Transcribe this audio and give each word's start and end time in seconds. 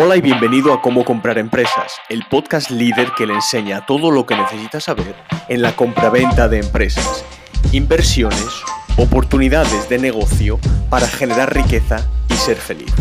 Hola 0.00 0.16
y 0.16 0.20
bienvenido 0.20 0.72
a 0.72 0.80
Cómo 0.80 1.04
comprar 1.04 1.38
empresas, 1.38 1.92
el 2.08 2.22
podcast 2.30 2.70
líder 2.70 3.08
que 3.16 3.26
le 3.26 3.34
enseña 3.34 3.84
todo 3.84 4.12
lo 4.12 4.26
que 4.26 4.36
necesitas 4.36 4.84
saber 4.84 5.16
en 5.48 5.60
la 5.60 5.74
compraventa 5.74 6.48
de 6.48 6.60
empresas, 6.60 7.24
inversiones, 7.72 8.62
oportunidades 8.96 9.88
de 9.88 9.98
negocio 9.98 10.60
para 10.88 11.08
generar 11.08 11.52
riqueza 11.52 12.08
y 12.30 12.34
ser 12.34 12.58
feliz. 12.58 12.94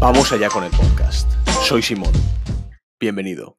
Vamos 0.00 0.32
allá 0.32 0.48
con 0.48 0.64
el 0.64 0.70
podcast. 0.70 1.30
Soy 1.64 1.82
Simón. 1.82 2.14
Bienvenido. 2.98 3.58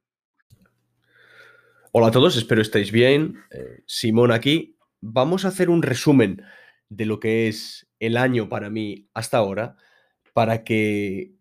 Hola 1.91 2.07
a 2.07 2.11
todos, 2.11 2.37
espero 2.37 2.63
estéis 2.63 2.91
bien. 2.91 3.35
Eh, 3.51 3.83
Simón 3.85 4.31
aquí. 4.31 4.79
Vamos 4.99 5.45
a 5.45 5.49
hacer 5.49 5.69
un 5.69 5.83
resumen 5.83 6.41
de 6.89 7.05
lo 7.05 7.19
que 7.19 7.49
es 7.49 7.87
el 7.99 8.17
año 8.17 8.49
para 8.49 8.71
mí 8.71 9.07
hasta 9.13 9.37
ahora 9.37 9.75
para 10.33 10.63
que 10.63 11.38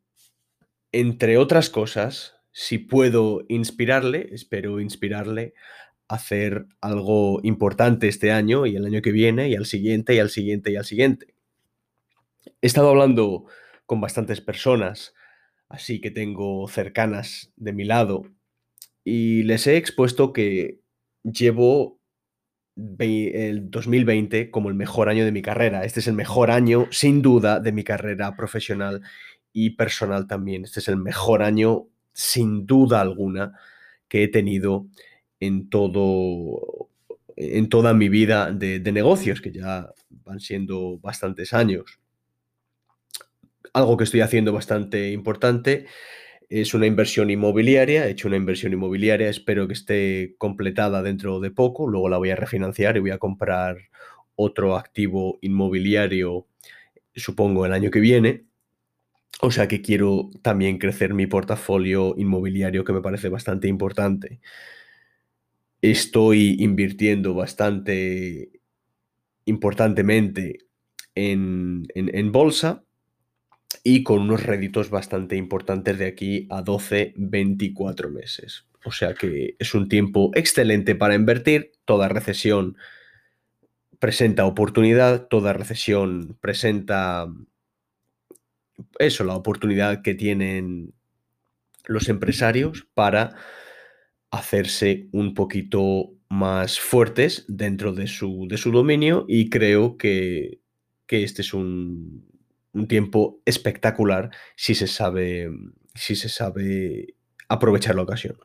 entre 0.93 1.37
otras 1.37 1.71
cosas, 1.71 2.37
si 2.53 2.79
puedo 2.79 3.45
inspirarle, 3.49 4.29
espero 4.33 4.81
inspirarle 4.81 5.55
a 6.09 6.15
hacer 6.15 6.67
algo 6.81 7.41
importante 7.43 8.09
este 8.09 8.33
año 8.33 8.67
y 8.67 8.77
el 8.77 8.87
año 8.87 9.03
que 9.03 9.13
viene 9.13 9.49
y 9.49 9.55
al 9.55 9.67
siguiente 9.67 10.15
y 10.15 10.19
al 10.19 10.31
siguiente 10.31 10.73
y 10.73 10.77
al 10.77 10.85
siguiente. 10.85 11.35
He 12.61 12.67
estado 12.67 12.89
hablando 12.89 13.45
con 13.87 14.01
bastantes 14.01 14.41
personas, 14.41 15.15
así 15.69 16.01
que 16.01 16.11
tengo 16.11 16.67
cercanas 16.69 17.53
de 17.57 17.73
mi 17.73 17.85
lado, 17.85 18.25
y 19.05 19.43
les 19.45 19.67
he 19.67 19.77
expuesto 19.77 20.33
que 20.33 20.81
llevo 21.23 21.99
el 22.99 23.71
2020 23.71 24.51
como 24.51 24.69
el 24.69 24.75
mejor 24.75 25.09
año 25.09 25.25
de 25.25 25.33
mi 25.33 25.43
carrera. 25.43 25.85
Este 25.85 26.01
es 26.01 26.07
el 26.07 26.15
mejor 26.15 26.51
año, 26.51 26.87
sin 26.91 27.23
duda, 27.23 27.61
de 27.61 27.73
mi 27.73 27.85
carrera 27.85 28.37
profesional 28.37 29.03
y 29.53 29.71
personal 29.71 30.27
también. 30.27 30.65
Este 30.65 30.81
es 30.81 30.89
el 30.89 30.97
mejor 30.97 31.43
año, 31.43 31.87
sin 32.13 32.67
duda 32.67 33.01
alguna, 33.01 33.59
que 34.09 34.25
he 34.25 34.29
tenido 34.29 34.87
en 35.41 35.69
todo 35.69 36.89
en 37.41 37.69
toda 37.69 37.95
mi 37.95 38.09
vida 38.09 38.51
de, 38.51 38.81
negocios, 38.93 39.41
que 39.41 39.53
ya 39.53 39.93
van 40.25 40.41
siendo 40.41 40.99
bastantes 40.99 41.53
años. 41.53 42.01
Algo 43.73 43.97
que 43.97 44.05
estoy 44.05 44.23
haciendo 44.23 44.53
bastante 44.53 45.13
importante 45.13 45.87
es 46.49 46.75
una 46.75 46.87
inversión 46.87 47.31
inmobiliaria. 47.31 48.07
He 48.07 48.11
hecho 48.11 48.27
una 48.27 48.37
inversión 48.37 48.73
inmobiliaria, 48.73 49.29
espero 49.29 49.69
que 49.69 49.75
esté 49.75 50.35
completada 50.37 51.01
dentro 51.01 51.39
de 51.39 51.53
poco. 51.53 51.87
Luego 51.87 52.09
la 52.09 52.19
voy 52.19 52.31
a 52.31 52.37
refinanciar 52.37 52.97
y 52.97 53.01
voy 53.01 53.13
a 53.13 53.19
comprar 53.19 53.77
otro 54.35 54.77
activo 54.77 55.39
inmobiliario, 55.41 56.49
supongo, 57.15 57.67
el 57.67 57.73
año 57.73 57.93
que 57.93 58.01
viene. 58.01 58.48
O 59.41 59.51
sea 59.51 59.69
que 59.69 59.83
quiero 59.83 60.31
también 60.43 60.79
crecer 60.79 61.15
mi 61.15 61.27
portafolio 61.27 62.15
inmobiliario, 62.17 62.85
que 62.85 62.93
me 62.93 63.01
parece 63.01 63.29
bastante 63.29 63.69
importante. 63.69 64.41
Estoy 65.81 66.57
invirtiendo 66.59 67.35
bastante 67.35 68.51
importantemente 69.45 70.59
en, 71.15 72.33
bolsa 72.33 72.85
y 73.85 74.03
con 74.03 74.21
unos 74.23 74.43
réditos 74.43 74.91
bastante 74.91 75.37
importantes 75.37 75.99
de 75.99 76.07
aquí 76.07 76.47
a 76.51 76.63
12, 76.63 77.15
24 77.17 78.11
meses. 78.11 78.67
O 78.85 78.91
sea 78.91 79.15
que 79.15 79.57
es 79.59 79.75
un 79.75 79.89
tiempo 79.89 80.33
excelente 80.35 80.97
para 80.97 81.15
invertir. 81.15 81.73
Toda 81.85 82.09
recesión 82.09 82.77
presenta 84.01 84.47
oportunidad, 84.47 85.29
toda 85.29 85.53
recesión 85.53 86.37
presenta 86.41 87.29
eso, 88.99 89.25
la 89.25 89.35
oportunidad 89.35 90.03
que 90.03 90.15
tienen 90.15 90.95
los 91.87 92.09
empresarios 92.09 92.87
para 92.95 93.37
hacerse 94.31 95.09
un 95.13 95.35
poquito 95.35 96.11
más 96.29 96.79
fuertes 96.79 97.45
dentro 97.49 97.93
de 97.93 98.07
su, 98.07 98.47
de 98.49 98.59
su 98.59 98.71
dominio 98.71 99.25
y 99.29 99.49
creo 99.49 99.97
que, 99.97 100.61
este 101.09 101.43
es 101.43 101.55
un, 101.55 102.27
tiempo 102.87 103.41
espectacular 103.45 104.31
si 104.55 104.75
se 104.77 104.87
sabe, 104.87 105.51
si 105.95 106.15
se 106.15 106.29
sabe 106.29 107.15
aprovechar 107.49 107.97
la 107.97 108.03
ocasión. 108.03 108.39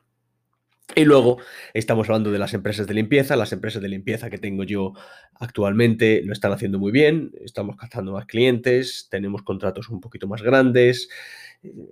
Y 0.94 1.04
luego 1.04 1.38
estamos 1.72 2.08
hablando 2.08 2.30
de 2.30 2.38
las 2.38 2.54
empresas 2.54 2.86
de 2.86 2.94
limpieza. 2.94 3.36
Las 3.36 3.52
empresas 3.52 3.80
de 3.82 3.88
limpieza 3.88 4.28
que 4.30 4.38
tengo 4.38 4.64
yo 4.64 4.92
actualmente 5.34 6.22
lo 6.24 6.32
están 6.32 6.52
haciendo 6.52 6.78
muy 6.78 6.92
bien. 6.92 7.32
Estamos 7.44 7.76
captando 7.76 8.12
más 8.12 8.26
clientes, 8.26 9.08
tenemos 9.10 9.42
contratos 9.42 9.88
un 9.88 10.00
poquito 10.00 10.28
más 10.28 10.42
grandes. 10.42 11.08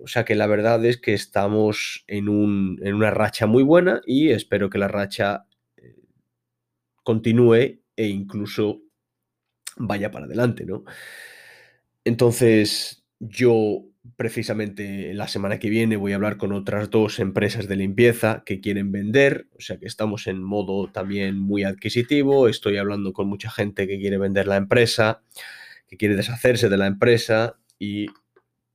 O 0.03 0.07
sea 0.07 0.23
que 0.23 0.35
la 0.35 0.47
verdad 0.47 0.85
es 0.85 0.97
que 0.97 1.13
estamos 1.13 2.05
en, 2.07 2.29
una 2.29 3.11
racha 3.11 3.47
muy 3.47 3.63
buena 3.63 4.01
y 4.05 4.29
espero 4.29 4.69
que 4.69 4.77
la 4.77 4.87
racha 4.87 5.47
eh, 5.75 5.95
continúe 7.03 7.81
e 7.95 8.07
incluso 8.07 8.81
vaya 9.77 10.11
para 10.11 10.25
adelante, 10.25 10.65
¿no? 10.65 10.83
Entonces, 12.05 13.03
yo 13.19 13.85
precisamente 14.17 15.13
la 15.13 15.27
semana 15.27 15.59
que 15.59 15.69
viene 15.69 15.95
voy 15.95 16.11
a 16.11 16.15
hablar 16.15 16.37
con 16.37 16.51
otras 16.51 16.89
dos 16.89 17.19
empresas 17.19 17.67
de 17.67 17.77
limpieza 17.77 18.43
que 18.45 18.59
quieren 18.59 18.91
vender, 18.91 19.47
o 19.57 19.61
sea 19.61 19.77
que 19.77 19.85
estamos 19.85 20.27
en 20.27 20.43
modo 20.43 20.89
también 20.91 21.39
muy 21.39 21.63
adquisitivo, 21.63 22.47
estoy 22.47 22.77
hablando 22.77 23.13
con 23.13 23.27
mucha 23.27 23.49
gente 23.49 23.87
que 23.87 23.99
quiere 23.99 24.17
vender 24.17 24.47
la 24.47 24.57
empresa, 24.57 25.21
que 25.87 25.97
quiere 25.97 26.15
deshacerse 26.15 26.69
de 26.69 26.77
la 26.77 26.87
empresa 26.87 27.57
y 27.79 28.07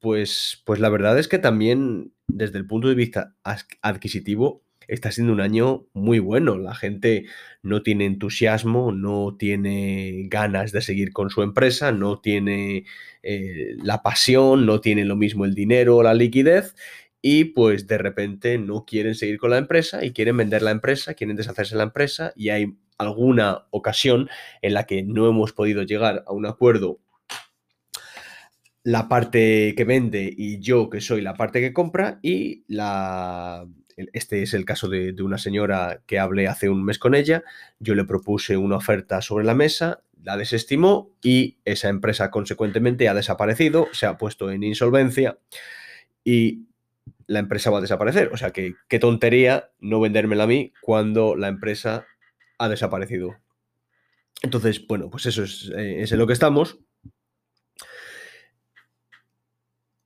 pues, 0.00 0.62
pues 0.65 0.81
la 0.81 0.88
verdad 0.88 1.19
es 1.19 1.28
que 1.28 1.38
también 1.38 2.12
desde 2.27 2.59
el 2.59 2.67
punto 2.67 2.88
de 2.88 2.94
vista 2.94 3.34
adquisitivo 3.83 4.62
está 4.88 5.12
siendo 5.12 5.32
un 5.32 5.41
año 5.41 5.87
muy 5.93 6.19
bueno. 6.19 6.59
La 6.59 6.75
gente 6.75 7.26
no 7.62 7.82
tiene 7.82 8.06
entusiasmo, 8.06 8.91
no 8.91 9.37
tiene 9.38 10.25
ganas 10.28 10.72
de 10.72 10.81
seguir 10.81 11.12
con 11.12 11.31
su 11.31 11.43
empresa, 11.43 11.93
no 11.93 12.21
tiene 12.21 12.84
eh, 13.22 13.76
la 13.82 14.03
pasión, 14.03 14.66
no 14.66 14.81
tiene 14.81 15.04
lo 15.04 15.16
mismo 15.16 15.44
el 15.44 15.54
dinero 15.54 15.97
o 15.97 16.03
la 16.03 16.15
liquidez 16.15 16.75
y 17.21 17.44
pues 17.44 17.87
de 17.87 17.99
repente 17.99 18.59
no 18.59 18.84
quieren 18.84 19.15
seguir 19.15 19.38
con 19.38 19.50
la 19.50 19.59
empresa 19.59 20.04
y 20.04 20.12
quieren 20.12 20.37
vender 20.37 20.62
la 20.62 20.71
empresa, 20.71 21.15
quieren 21.15 21.37
deshacerse 21.37 21.75
de 21.75 21.78
la 21.78 21.84
empresa 21.84 22.32
y 22.37 22.50
hay 22.50 22.76
alguna 22.97 23.66
ocasión 23.70 24.28
en 24.62 24.75
la 24.75 24.84
que 24.84 25.03
no 25.03 25.28
hemos 25.28 25.53
podido 25.53 25.82
llegar 25.82 26.25
a 26.26 26.32
un 26.32 26.47
acuerdo 26.47 27.00
la 28.82 29.09
parte 29.09 29.75
que 29.76 29.84
vende 29.84 30.32
y 30.34 30.60
yo 30.60 30.88
que 30.88 31.00
soy 31.00 31.20
la 31.20 31.34
parte 31.34 31.60
que 31.60 31.72
compra 31.72 32.19
y 32.22 32.65
la 32.69 33.66
este 34.12 34.42
es 34.42 34.54
el 34.54 34.64
caso 34.64 34.88
de, 34.88 35.14
una 35.22 35.38
señora 35.38 36.03
que 36.06 36.19
hablé 36.19 36.48
hace 36.48 36.69
un 36.69 36.84
mes 36.84 36.98
con 36.98 37.14
ella. 37.14 37.44
Yo 37.78 37.94
le 37.94 38.04
propuse 38.04 38.56
una 38.56 38.76
oferta 38.76 39.20
sobre 39.22 39.44
la 39.44 39.54
mesa, 39.54 40.03
la 40.22 40.36
desestimó 40.36 41.10
y 41.22 41.59
esa 41.64 41.88
empresa 41.88 42.31
consecuentemente 42.31 43.08
ha 43.08 43.14
desaparecido, 43.14 43.88
se 43.92 44.06
ha 44.06 44.19
puesto 44.19 44.50
en 44.50 44.62
insolvencia 44.62 45.38
y 46.25 46.66
la 47.26 47.41
empresa 47.41 47.70
va 47.70 47.78
a 47.78 47.82
desaparecer. 47.82 48.31
O 48.32 48.37
sea 48.37 48.50
que 48.50 48.75
qué 48.88 48.98
tontería 48.98 49.70
no 49.81 50.00
vendérmela 50.00 50.44
a 50.44 50.48
mí 50.48 50.72
cuando 50.81 51.37
la 51.37 51.48
empresa 51.48 52.06
ha 52.58 52.69
desaparecido. 52.69 53.37
Entonces, 54.42 54.87
bueno, 54.87 55.10
pues 55.10 55.26
eso 55.26 55.42
es, 55.42 55.70
eh, 55.76 56.03
es 56.03 56.12
en 56.12 56.19
lo 56.19 56.26
que 56.26 56.32
estamos. 56.32 56.78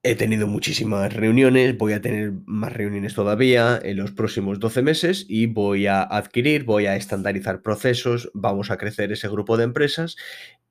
He 0.04 0.16
tenido 0.16 0.48
muchísimas 0.48 1.12
reuniones, 1.12 1.78
voy 1.78 1.92
a 1.92 2.00
tener 2.00 2.32
más 2.44 2.72
reuniones 2.72 3.14
todavía 3.14 3.78
en 3.80 3.98
los 3.98 4.10
próximos 4.10 4.58
12 4.58 4.82
meses 4.82 5.26
y 5.28 5.46
voy 5.46 5.86
a 5.86 6.02
adquirir, 6.02 6.64
voy 6.64 6.86
a 6.86 6.96
estandarizar 6.96 7.62
procesos, 7.62 8.28
vamos 8.34 8.72
a 8.72 8.78
crecer 8.78 9.12
ese 9.12 9.28
grupo 9.28 9.56
de 9.56 9.62
empresas 9.62 10.16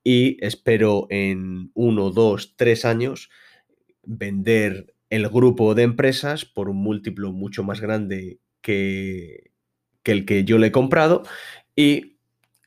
y 0.04 0.36
espero 0.44 1.06
en 1.08 1.70
uno, 1.72 2.10
dos, 2.10 2.56
tres 2.56 2.84
años 2.84 3.30
vender 4.02 4.94
el 5.08 5.26
grupo 5.30 5.74
de 5.74 5.84
empresas 5.84 6.44
por 6.44 6.68
un 6.68 6.76
múltiplo 6.76 7.32
mucho 7.32 7.64
más 7.64 7.80
grande 7.80 8.38
que, 8.60 9.50
que 10.02 10.12
el 10.12 10.26
que 10.26 10.44
yo 10.44 10.58
le 10.58 10.66
he 10.66 10.72
comprado 10.72 11.22
y 11.74 12.11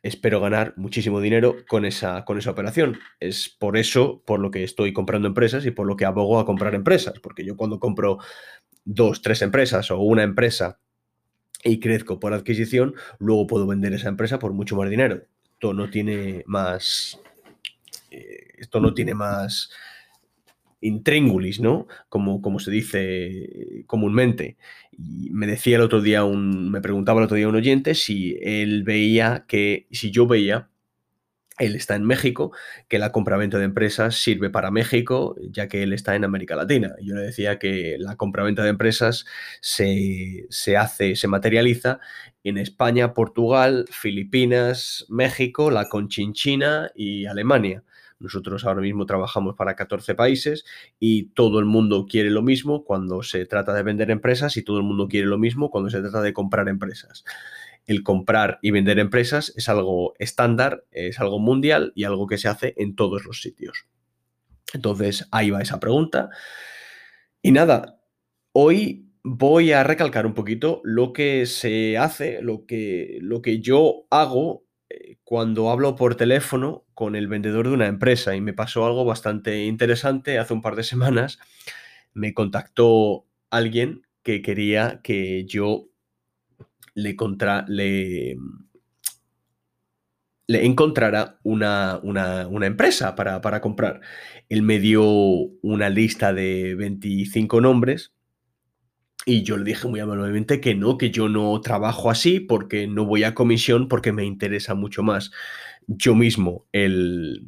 espero 0.06 0.40
ganar 0.40 0.74
muchísimo 0.78 1.20
dinero 1.20 1.58
con 1.68 1.84
esa, 1.84 2.26
con 2.26 2.38
esa 2.38 2.52
operación. 2.52 3.00
Es 3.20 3.50
por 3.50 3.76
eso 3.76 4.22
por 4.24 4.40
lo 4.40 4.52
que 4.52 4.64
estoy 4.64 4.94
comprando 4.94 5.28
empresas 5.28 5.66
y 5.66 5.72
por 5.72 5.88
lo 5.88 5.98
que 5.98 6.06
abogo 6.06 6.40
a 6.40 6.46
comprar 6.46 6.76
empresas, 6.76 7.20
porque 7.20 7.44
yo 7.44 7.58
cuando 7.58 7.80
compro 7.80 8.20
dos, 8.84 9.24
tres 9.24 9.42
empresas 9.42 9.90
o 9.90 9.98
una 9.98 10.22
empresa 10.22 10.78
y 11.64 11.80
crezco 11.80 12.20
por 12.20 12.34
adquisición, 12.34 12.94
luego 13.18 13.48
puedo 13.48 13.66
vender 13.66 13.94
esa 13.94 14.10
empresa 14.10 14.38
por 14.38 14.54
mucho 14.54 14.76
más 14.76 14.92
dinero. 14.92 15.24
Esto 15.54 15.74
no 15.74 15.90
tiene 15.90 16.44
más... 16.46 17.20
Eh, 18.12 18.54
esto 18.60 18.80
no 18.80 18.94
tiene 18.94 19.16
más 19.16 19.72
intríngulis, 20.88 21.60
¿no? 21.60 21.88
Como, 22.10 22.42
como 22.42 22.60
se 22.60 22.72
dice 22.72 23.84
comúnmente. 23.88 24.58
Y 24.92 25.30
me 25.32 25.48
decía 25.48 25.78
el 25.78 25.84
otro 25.84 26.02
día 26.02 26.24
un, 26.24 26.72
me 26.72 26.82
preguntaba 26.82 27.20
el 27.20 27.26
otro 27.26 27.38
día 27.38 27.50
un 27.50 27.56
oyente 27.56 27.96
si 27.96 28.38
él 28.42 28.84
veía 28.84 29.46
que, 29.48 29.88
si 29.92 30.12
yo 30.12 30.28
veía 30.28 30.70
él 31.58 31.76
está 31.76 31.96
en 31.96 32.04
México, 32.04 32.52
que 32.90 33.00
la 33.00 33.12
compraventa 33.12 33.58
de 33.58 33.66
empresas 33.66 34.16
sirve 34.16 34.50
para 34.50 34.72
México, 34.72 35.36
ya 35.52 35.68
que 35.68 35.84
él 35.84 35.94
está 35.94 36.16
en 36.16 36.26
América 36.26 36.56
Latina. 36.56 36.96
Yo 37.02 37.16
le 37.16 37.22
decía 37.22 37.60
que 37.60 37.96
la 37.98 38.18
compraventa 38.18 38.64
de 38.64 38.70
empresas 38.70 39.26
se, 39.62 40.48
se 40.50 40.76
hace, 40.76 41.16
se 41.16 41.28
materializa 41.28 42.00
en 42.44 42.58
España, 42.58 43.14
Portugal, 43.14 43.86
Filipinas, 43.90 45.06
México, 45.08 45.72
la 45.72 45.88
Conchinchina 45.88 46.92
y 46.94 47.26
Alemania. 47.26 47.84
Nosotros 48.20 48.66
ahora 48.66 48.82
mismo 48.82 49.06
trabajamos 49.06 49.56
para 49.56 49.76
14 49.76 50.16
países 50.16 50.66
y 51.00 51.30
todo 51.30 51.60
el 51.60 51.66
mundo 51.66 52.06
quiere 52.10 52.30
lo 52.30 52.42
mismo 52.42 52.86
cuando 52.86 53.24
se 53.24 53.46
trata 53.46 53.74
de 53.74 53.84
vender 53.84 54.12
empresas 54.12 54.56
y 54.58 54.64
todo 54.64 54.78
el 54.78 54.84
mundo 54.84 55.08
quiere 55.08 55.28
lo 55.28 55.38
mismo 55.38 55.70
cuando 55.70 55.90
se 55.90 56.02
trata 56.02 56.22
de 56.22 56.34
comprar 56.34 56.70
empresas 56.70 57.26
el 57.88 58.04
comprar 58.04 58.60
y 58.62 58.72
vender 58.72 59.00
empresas 59.00 59.54
es 59.56 59.70
algo 59.70 60.14
estándar, 60.20 60.86
es 60.92 61.20
algo 61.20 61.40
mundial 61.40 61.94
y 61.96 62.04
algo 62.04 62.28
que 62.28 62.38
se 62.38 62.48
hace 62.48 62.74
en 62.78 62.96
todos 62.96 63.26
los 63.26 63.42
sitios. 63.42 63.86
Entonces, 64.74 65.28
ahí 65.32 65.52
va 65.52 65.62
esa 65.62 65.80
pregunta. 65.80 66.30
Y 67.42 67.52
nada, 67.52 68.02
hoy 68.52 69.12
voy 69.24 69.72
a 69.72 69.84
recalcar 69.84 70.26
un 70.26 70.34
poquito 70.34 70.82
lo 70.84 71.14
que 71.14 71.46
se 71.46 71.98
hace, 71.98 72.42
lo 72.42 72.66
que, 72.66 73.20
lo 73.22 73.42
que 73.42 73.60
yo 73.60 74.08
hago 74.10 74.65
cuando 75.24 75.70
hablo 75.72 75.96
por 75.96 76.16
teléfono 76.16 76.86
con 76.94 77.16
el 77.16 77.28
vendedor 77.28 77.68
de 77.68 77.74
una 77.74 77.88
empresa. 77.88 78.36
Y 78.36 78.42
me 78.42 78.54
pasó 78.54 78.86
algo 78.86 79.06
bastante 79.06 79.66
interesante 79.66 80.40
hace 80.40 80.54
un 80.54 80.62
par 80.62 80.76
de 80.76 80.84
semanas. 80.84 81.40
Me 82.14 82.34
contactó 82.34 83.26
alguien 83.50 84.06
que 84.24 84.42
quería 84.42 85.02
que 85.04 85.46
yo 85.46 85.88
le, 86.94 87.16
contra, 87.16 87.66
le, 87.68 88.38
le 90.48 90.66
encontrara 90.66 91.40
una, 91.44 92.02
empresa 92.64 93.16
para, 93.16 93.42
para, 93.42 93.62
comprar. 93.62 94.02
Él 94.50 94.64
me 94.64 94.80
dio 94.80 95.04
una 95.04 95.90
lista 95.90 96.34
de 96.34 96.76
25 96.76 97.62
nombres 97.62 98.15
y 99.26 99.44
yo 99.44 99.58
le 99.58 99.64
dije 99.64 99.88
muy 99.88 100.00
amablemente 100.00 100.62
que 100.62 100.76
no, 100.76 100.98
que 100.98 101.12
yo 101.12 101.30
no 101.30 101.60
trabajo 101.62 102.10
así 102.12 102.40
porque 102.40 102.88
no 102.88 103.06
voy 103.06 103.24
a 103.24 103.34
comisión 103.34 103.88
porque 103.88 104.12
me 104.12 104.26
interesa 104.26 104.76
mucho 104.76 105.04
más 105.04 105.32
yo 105.88 106.16
mismo 106.16 106.66
el, 106.72 107.48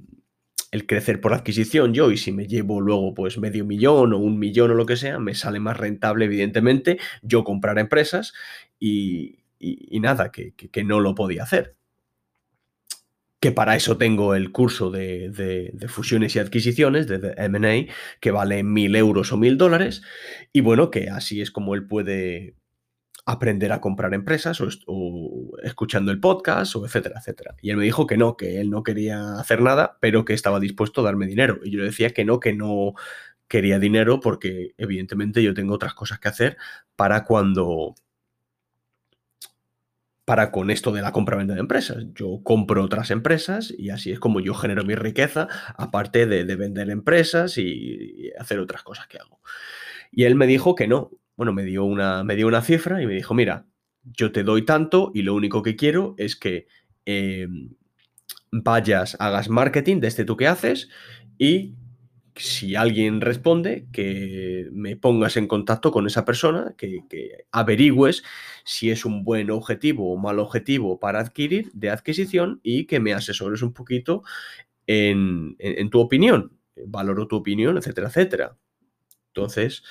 el 0.72 0.86
crecer 0.86 1.22
por 1.22 1.34
adquisición 1.34 1.94
yo 1.94 2.12
y 2.12 2.18
si 2.18 2.32
me 2.32 2.48
llevo 2.48 2.82
luego 2.82 3.14
pues 3.14 3.38
medio 3.38 3.66
millón 3.66 4.14
o 4.14 4.18
un 4.18 4.40
millón 4.40 4.72
o 4.72 4.74
lo 4.74 4.86
que 4.86 4.98
sea, 4.98 5.20
me 5.20 5.36
sale 5.36 5.60
más 5.60 5.78
rentable 5.78 6.26
evidentemente 6.26 7.00
yo 7.22 7.44
comprar 7.44 7.80
empresas 7.80 8.34
y, 8.80 9.40
nada, 9.92 10.32
que, 10.32 10.84
no 10.84 11.00
lo 11.00 11.16
podía 11.16 11.44
hacer. 11.44 11.76
Que 13.48 13.54
para 13.54 13.78
eso 13.78 13.98
tengo 13.98 14.36
el 14.36 14.52
curso 14.52 14.92
de, 14.92 15.72
fusiones 15.88 16.36
y 16.36 16.40
adquisiciones, 16.40 17.08
de, 17.08 17.34
MA, 17.48 17.94
que 18.20 18.32
vale 18.32 18.62
mil 18.62 18.94
euros 18.94 19.32
o 19.32 19.38
mil 19.38 19.58
dólares. 19.58 20.02
Y 20.52 20.60
bueno, 20.60 20.92
que 20.92 21.10
así 21.10 21.40
es 21.40 21.50
como 21.50 21.74
él 21.74 21.88
puede 21.88 22.58
aprender 23.26 23.72
a 23.72 23.80
comprar 23.80 24.14
empresas 24.14 24.60
o, 24.60 25.58
escuchando 25.64 26.12
el 26.12 26.20
podcast 26.20 26.76
o 26.76 26.86
etcétera, 26.86 27.20
etcétera. 27.20 27.56
Y 27.62 27.70
él 27.70 27.78
me 27.78 27.86
dijo 27.86 28.06
que 28.06 28.18
no, 28.18 28.36
que 28.36 28.60
él 28.60 28.70
no 28.70 28.84
quería 28.84 29.40
hacer 29.40 29.62
nada, 29.62 29.98
pero 30.02 30.26
que 30.26 30.34
estaba 30.34 30.60
dispuesto 30.60 31.00
a 31.00 31.06
darme 31.06 31.26
dinero. 31.26 31.62
Y 31.64 31.72
yo 31.72 31.80
le 31.80 31.86
decía 31.86 32.10
que 32.10 32.26
no, 32.26 32.42
que 32.42 32.52
no 32.52 32.96
quería 33.48 33.80
dinero 33.80 34.20
porque 34.20 34.74
evidentemente 34.78 35.42
yo 35.42 35.54
tengo 35.54 35.74
otras 35.74 35.94
cosas 35.94 36.20
que 36.20 36.28
hacer 36.28 36.58
para 36.98 37.24
cuando 37.24 37.96
para 40.28 40.52
con 40.52 40.72
esto 40.72 40.92
de 40.92 41.02
la 41.02 41.14
compra-venta 41.14 41.54
de 41.54 41.62
empresas. 41.62 42.04
Yo 42.14 42.42
compro 42.44 42.84
otras 42.84 43.12
empresas 43.12 43.74
y 43.78 43.92
así 43.92 44.12
es 44.12 44.20
como 44.20 44.42
yo 44.42 44.54
genero 44.54 44.84
mi 44.84 44.94
riqueza, 44.94 45.48
aparte 45.78 46.26
de, 46.26 46.44
vender 46.58 46.90
empresas 46.90 47.58
y, 47.58 48.30
hacer 48.38 48.60
otras 48.60 48.84
cosas 48.84 49.08
que 49.08 49.20
hago. 49.20 49.40
Y 50.12 50.26
él 50.26 50.36
me 50.36 50.46
dijo 50.46 50.76
que 50.76 50.86
no. 50.86 51.12
Bueno, 51.38 51.54
me 51.54 51.64
dio, 51.64 51.86
una, 51.86 52.26
me 52.26 52.36
dio 52.36 52.46
una 52.46 52.62
cifra 52.62 53.02
y 53.02 53.08
me 53.08 53.14
dijo, 53.14 53.34
mira, 53.34 53.68
yo 54.04 54.34
te 54.34 54.44
doy 54.44 54.66
tanto 54.66 55.12
y 55.14 55.22
lo 55.22 55.34
único 55.34 55.64
que 55.64 55.78
quiero 55.78 56.14
es 56.18 56.36
que 56.36 56.68
em, 57.06 57.70
vayas, 58.52 59.16
hagas 59.22 59.48
marketing 59.48 60.02
desde 60.02 60.26
tú 60.26 60.36
que 60.36 60.48
haces 60.48 60.90
y 61.38 61.76
si 62.40 62.76
alguien 62.76 63.22
responde, 63.22 63.88
que 63.92 64.68
me 64.72 64.96
pongas 64.96 65.38
en 65.38 65.48
contacto 65.48 65.92
con 65.92 66.08
esa 66.08 66.26
persona, 66.26 66.76
que, 66.78 67.04
averigües 67.52 68.24
si 68.64 68.90
es 68.92 69.06
un 69.06 69.24
buen 69.24 69.52
objetivo 69.52 70.12
o 70.12 70.18
mal 70.18 70.40
objetivo 70.40 71.00
para 71.00 71.20
adquirir, 71.20 71.72
de 71.74 71.90
adquisición, 71.90 72.60
y 72.64 72.86
que 72.86 73.00
me 73.00 73.14
asesores 73.14 73.62
un 73.62 73.74
poquito 73.74 74.24
en, 74.86 75.56
tu 75.90 76.00
opinión. 76.00 76.58
Valoro 76.86 77.28
tu 77.28 77.38
opinión, 77.38 77.78
etcétera, 77.78 78.08
etcétera. 78.08 78.58
Entonces, 79.28 79.84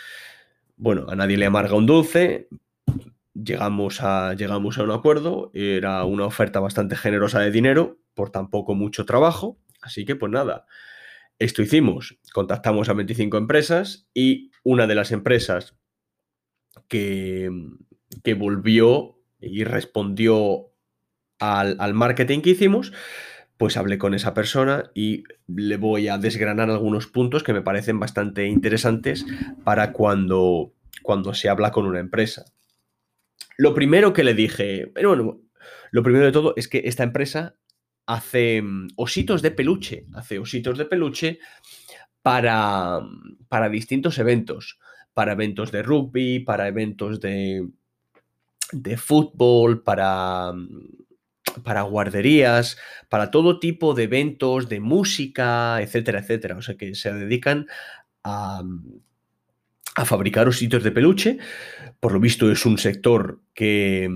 bueno, 0.77 1.07
a 1.09 1.17
nadie 1.17 1.37
le 1.37 1.47
amarga 1.47 1.75
un 1.75 1.87
dulce. 1.87 2.49
Llegamos 3.35 4.03
a, 4.03 4.35
llegamos 4.35 4.79
a 4.79 4.85
un 4.85 4.91
acuerdo. 4.91 5.51
Era 5.55 6.05
una 6.05 6.27
oferta 6.27 6.61
bastante 6.61 6.97
generosa 6.97 7.41
de 7.41 7.51
dinero 7.51 7.99
por 8.15 8.31
tan 8.31 8.51
poco 8.51 8.75
mucho 8.75 9.05
trabajo. 9.05 9.59
Así 9.81 10.05
que, 10.05 10.17
pues 10.17 10.33
nada, 10.33 10.67
esto 11.39 11.63
hicimos, 11.63 12.19
contactamos 12.33 12.89
a 12.89 12.95
25 12.95 13.37
empresas 13.37 14.09
y 14.15 14.51
una 14.65 14.87
de 14.87 14.95
las 14.95 15.13
empresas 15.13 15.77
que, 16.89 17.51
que 18.23 18.35
volvió 18.35 19.19
y 19.41 19.65
respondió 19.65 20.73
al, 21.39 21.77
al, 21.79 21.95
marketing 21.95 22.41
que 22.41 22.51
hicimos, 22.51 22.93
pues 23.59 23.77
hablé 23.77 23.99
con 23.99 24.15
esa 24.15 24.35
persona 24.35 24.91
y 24.95 25.25
le 25.47 25.77
voy 25.77 26.09
a 26.09 26.19
desgranar 26.19 26.71
algunos 26.71 27.07
puntos 27.07 27.43
que 27.43 27.53
me 27.53 27.63
parecen 27.63 28.01
bastante 28.01 28.47
interesantes 28.47 29.27
para 29.65 29.93
cuando, 29.93 30.73
cuando 31.03 31.35
se 31.35 31.49
habla 31.49 31.71
con 31.71 31.87
una 31.87 32.01
empresa. 32.01 32.45
Lo 33.59 33.75
primero 33.75 34.13
que 34.13 34.25
le 34.25 34.35
dije, 34.35 34.93
bueno, 34.95 35.41
lo 35.91 36.03
primero 36.03 36.27
de 36.27 36.33
todo 36.33 36.53
es 36.57 36.69
que 36.69 36.83
esta 36.85 37.05
empresa 37.05 37.57
hace 38.07 38.63
mm, 38.63 38.89
ositos 38.97 39.43
de 39.43 39.51
peluche, 39.51 40.07
hace 40.15 40.39
ositos 40.39 40.79
de 40.79 40.85
peluche 40.87 41.39
para, 42.23 43.01
mm, 43.01 43.47
para 43.49 43.69
distintos 43.69 44.19
eventos, 44.19 44.79
para 45.13 45.33
eventos 45.33 45.73
de 45.73 45.83
rugby, 45.83 46.41
para 46.41 46.69
eventos 46.69 47.21
de, 47.21 47.69
de 48.73 48.97
fútbol, 48.97 49.83
para, 49.83 50.53
mm, 50.53 51.63
para 51.63 51.83
guarderías, 51.83 52.77
para 53.09 53.31
todo 53.31 53.59
tipo 53.59 53.95
de 53.95 54.05
eventos 54.05 54.69
de 54.69 54.81
música, 54.81 55.81
etcétera, 55.83 56.21
etcétera. 56.21 56.57
O 56.57 56.63
sea 56.63 56.77
que 56.77 56.95
se 56.95 57.13
dedican 57.13 57.67
a, 58.25 58.63
a 59.97 60.05
fabricar 60.05 60.49
ositos 60.49 60.83
de 60.83 60.93
peluche. 60.93 61.39
Por 62.01 62.13
lo 62.13 62.21
visto 62.21 62.51
es 62.51 62.67
un 62.67 62.79
sector 62.79 63.41
que 63.55 64.09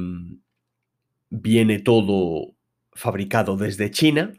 viene 1.30 1.78
todo 1.78 2.54
fabricado 3.00 3.57
desde 3.57 3.90
China 3.90 4.35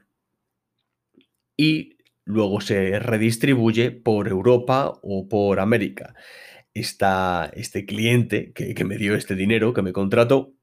y 1.58 1.98
luego 2.26 2.62
se 2.62 3.00
redistribuye 3.00 3.92
por 3.92 4.28
Europa 4.28 4.94
o 5.02 5.28
por 5.28 5.60
América. 5.60 6.14
Este 6.74 7.86
cliente 7.86 8.54
que, 8.54 8.86
me 8.86 8.98
dio 8.98 9.16
este 9.16 9.36
dinero, 9.36 9.74
que 9.74 9.82
me 9.82 9.92
contrató, 9.92 10.54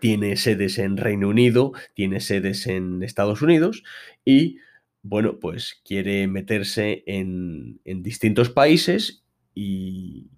tiene 0.00 0.36
sedes 0.36 0.78
en 0.78 0.96
Reino 0.96 1.28
Unido, 1.28 1.72
tiene 1.94 2.20
sedes 2.20 2.66
en 2.66 3.02
Estados 3.02 3.42
Unidos 3.42 3.84
y, 4.24 4.58
bueno, 5.02 5.38
pues 5.38 5.80
quiere 5.84 6.26
meterse 6.26 7.04
en, 7.06 7.80
distintos 7.84 8.50
países 8.50 9.24
y, 9.54 10.30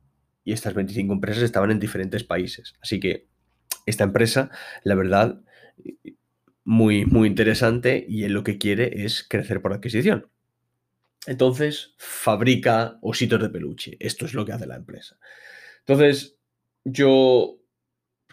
y 0.45 0.53
estas 0.53 0.75
25 0.75 1.13
empresas 1.13 1.45
estaban 1.45 1.71
en 1.71 1.81
diferentes 1.81 2.25
países. 2.25 2.75
Así 2.83 3.01
que 3.01 3.27
esta 3.87 4.05
empresa, 4.05 4.51
la 4.85 4.95
verdad, 4.95 5.41
muy, 6.71 7.05
muy 7.05 7.27
interesante 7.27 8.07
y 8.09 8.23
él 8.23 8.33
lo 8.33 8.45
que 8.45 8.57
quiere 8.57 9.05
es 9.05 9.27
crecer 9.29 9.61
por 9.61 9.73
adquisición. 9.73 10.29
Entonces, 11.27 11.95
fabrica 11.99 12.97
ositos 13.03 13.43
de 13.43 13.49
peluche. 13.49 13.97
Esto 13.99 14.25
es 14.25 14.35
lo 14.35 14.45
que 14.47 14.53
hace 14.53 14.69
la 14.69 14.77
empresa. 14.77 15.19
Entonces, 15.81 16.39
yo 16.85 17.57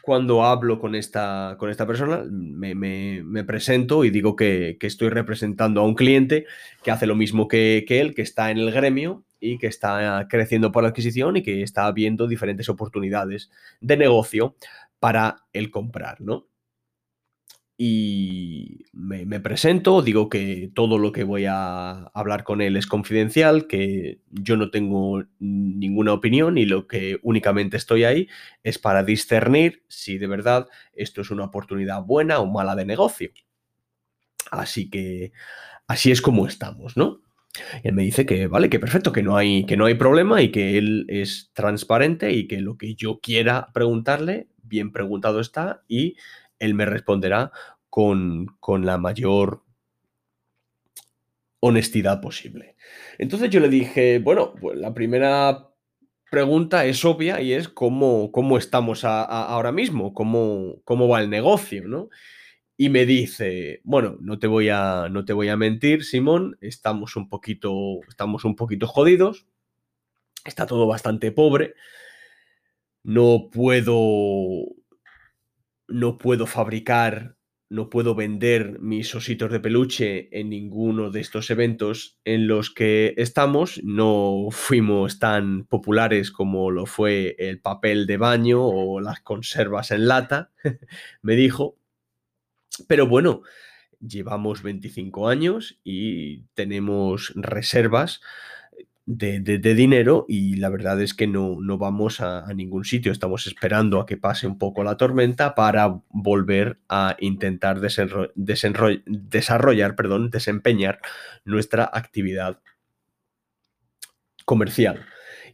cuando 0.03 0.43
hablo 0.43 0.77
con 0.77 0.93
esta, 0.93 1.55
con 1.57 1.71
esta 1.71 1.87
persona, 1.87 2.25
me, 2.29 3.43
presento 3.43 4.05
y 4.05 4.11
digo 4.11 4.35
que, 4.35 4.77
estoy 4.81 5.09
representando 5.09 5.81
a 5.81 5.85
un 5.85 5.95
cliente 5.95 6.45
que 6.83 6.91
hace 6.91 7.07
lo 7.07 7.15
mismo 7.15 7.47
que, 7.47 7.85
que, 7.87 8.01
él, 8.01 8.13
que 8.13 8.21
está 8.21 8.51
en 8.51 8.59
el 8.59 8.71
gremio 8.71 9.25
y 9.39 9.57
que 9.57 9.65
está 9.65 10.27
creciendo 10.29 10.71
por 10.71 10.85
adquisición 10.85 11.37
y 11.37 11.41
que 11.41 11.63
está 11.63 11.91
viendo 11.91 12.27
diferentes 12.27 12.69
oportunidades 12.69 13.49
de 13.81 13.97
negocio 13.97 14.55
para 14.99 15.37
el 15.53 15.71
comprar, 15.71 16.21
¿no? 16.21 16.45
Y 17.79 18.85
me, 18.91 19.39
presento, 19.39 20.01
digo 20.01 20.29
que 20.29 20.71
todo 20.73 20.97
lo 20.97 21.11
que 21.11 21.23
voy 21.23 21.45
a 21.45 22.05
hablar 22.13 22.43
con 22.43 22.61
él 22.61 22.75
es 22.75 22.87
confidencial, 22.87 23.67
que 23.67 24.19
yo 24.31 24.57
no 24.57 24.71
tengo 24.71 25.23
ninguna 25.39 26.13
opinión 26.13 26.57
y 26.57 26.65
lo 26.65 26.87
que 26.87 27.19
únicamente 27.21 27.77
estoy 27.77 28.03
ahí 28.03 28.27
es 28.63 28.79
para 28.79 29.03
discernir 29.03 29.83
si 29.87 30.17
de 30.17 30.25
verdad 30.25 30.67
esto 30.93 31.21
es 31.21 31.29
una 31.29 31.45
oportunidad 31.45 32.01
buena 32.01 32.39
o 32.39 32.47
mala 32.47 32.75
de 32.75 32.85
negocio. 32.85 33.29
Así 34.49 34.89
que 34.89 35.31
así 35.87 36.11
es 36.11 36.21
como 36.21 36.47
estamos, 36.47 36.97
¿no? 36.97 37.21
él 37.83 37.93
me 37.93 38.03
dice 38.03 38.25
que 38.25 38.47
vale, 38.47 38.69
que 38.69 38.79
perfecto, 38.79 39.11
que 39.11 39.23
no 39.23 39.37
hay, 39.37 39.65
que 39.65 39.77
no 39.77 39.85
hay 39.85 39.95
problema 39.95 40.41
y 40.41 40.51
que 40.51 40.77
él 40.77 41.05
es 41.09 41.51
transparente 41.53 42.31
y 42.33 42.47
que 42.47 42.61
lo 42.61 42.77
que 42.77 42.95
yo 42.95 43.19
quiera 43.19 43.69
preguntarle, 43.73 44.47
bien 44.63 44.91
preguntado 44.91 45.39
está 45.39 45.83
y 45.87 46.17
él 46.59 46.73
me 46.73 46.85
responderá 46.85 47.51
con, 47.89 48.47
con 48.59 48.85
la 48.85 48.97
mayor 48.97 49.63
honestidad 51.59 52.21
posible. 52.21 52.75
Entonces 53.17 53.49
yo 53.49 53.59
le 53.59 53.69
dije, 53.69 54.19
bueno, 54.19 54.53
pues 54.59 54.77
la 54.77 54.93
primera 54.93 55.69
pregunta 56.29 56.85
es 56.85 57.03
obvia 57.05 57.41
y 57.41 57.53
es 57.53 57.69
cómo, 57.69 58.31
cómo 58.31 58.57
estamos 58.57 59.03
ahora 59.03 59.71
mismo, 59.71 60.13
cómo, 60.13 60.81
cómo 60.83 61.07
va 61.07 61.21
el 61.21 61.29
negocio, 61.29 61.87
¿no? 61.87 62.09
Y 62.75 62.89
me 62.89 63.05
dice, 63.05 63.81
bueno, 63.83 64.17
no 64.21 64.37
te 64.37 64.45
voy 64.45 64.69
a, 64.69 65.07
no 65.09 65.25
te 65.25 65.33
voy 65.33 65.49
a 65.49 65.57
mentir, 65.57 66.03
Simón, 66.03 66.57
estamos 66.61 67.15
un 67.15 67.27
poquito, 67.27 68.01
estamos 68.07 68.45
un 68.45 68.55
poquito 68.55 68.85
jodidos, 68.85 69.47
está 70.45 70.67
todo 70.67 70.85
bastante 70.85 71.31
pobre, 71.31 71.73
no 73.03 73.49
puedo, 73.51 73.95
no 75.87 76.17
puedo 76.17 76.45
fabricar, 76.45 77.37
no 77.69 77.89
puedo 77.89 78.15
vender 78.15 78.79
mis 78.79 79.13
ositos 79.13 79.51
de 79.51 79.59
peluche 79.59 80.29
en 80.37 80.49
ninguno 80.49 81.09
de 81.11 81.19
estos 81.19 81.49
eventos 81.49 82.17
en 82.23 82.47
los 82.47 82.71
que 82.71 83.13
estamos, 83.17 83.81
no 83.83 84.47
fuimos 84.51 85.19
tan 85.19 85.65
populares 85.65 86.31
como 86.31 86.71
lo 86.71 86.85
fue 86.85 87.35
el 87.39 87.59
papel 87.59 88.07
de 88.07 88.17
baño 88.17 88.63
o 88.63 89.01
las 89.01 89.19
conservas 89.21 89.91
en 89.91 90.07
lata, 90.07 90.51
me 91.21 91.35
dijo, 91.35 91.77
pero 92.87 93.07
bueno, 93.07 93.41
llevamos 93.99 94.61
25 94.61 95.27
años 95.27 95.79
y 95.83 96.43
tenemos 96.53 97.33
reservas 97.35 98.21
de, 99.07 99.57
dinero 99.73 100.25
y 100.27 100.57
la 100.57 100.69
verdad 100.69 101.01
es 101.01 101.13
que 101.13 101.27
no, 101.27 101.57
no 101.61 101.77
vamos 101.77 102.19
a, 102.19 102.45
ningún 102.53 102.83
sitio. 102.83 103.11
Estamos 103.11 103.47
esperando 103.47 103.99
a 103.99 104.05
que 104.05 104.17
pase 104.17 104.45
un 104.45 104.59
poco 104.59 104.83
la 104.83 104.97
tormenta 104.97 105.55
para 105.55 106.01
volver 106.09 106.79
a 106.89 107.15
intentar 107.19 107.79
desarrollar, 108.35 109.95
perdón, 109.95 110.29
desempeñar 110.29 110.99
nuestra 111.45 111.89
actividad 111.91 112.59
comercial. 114.45 115.05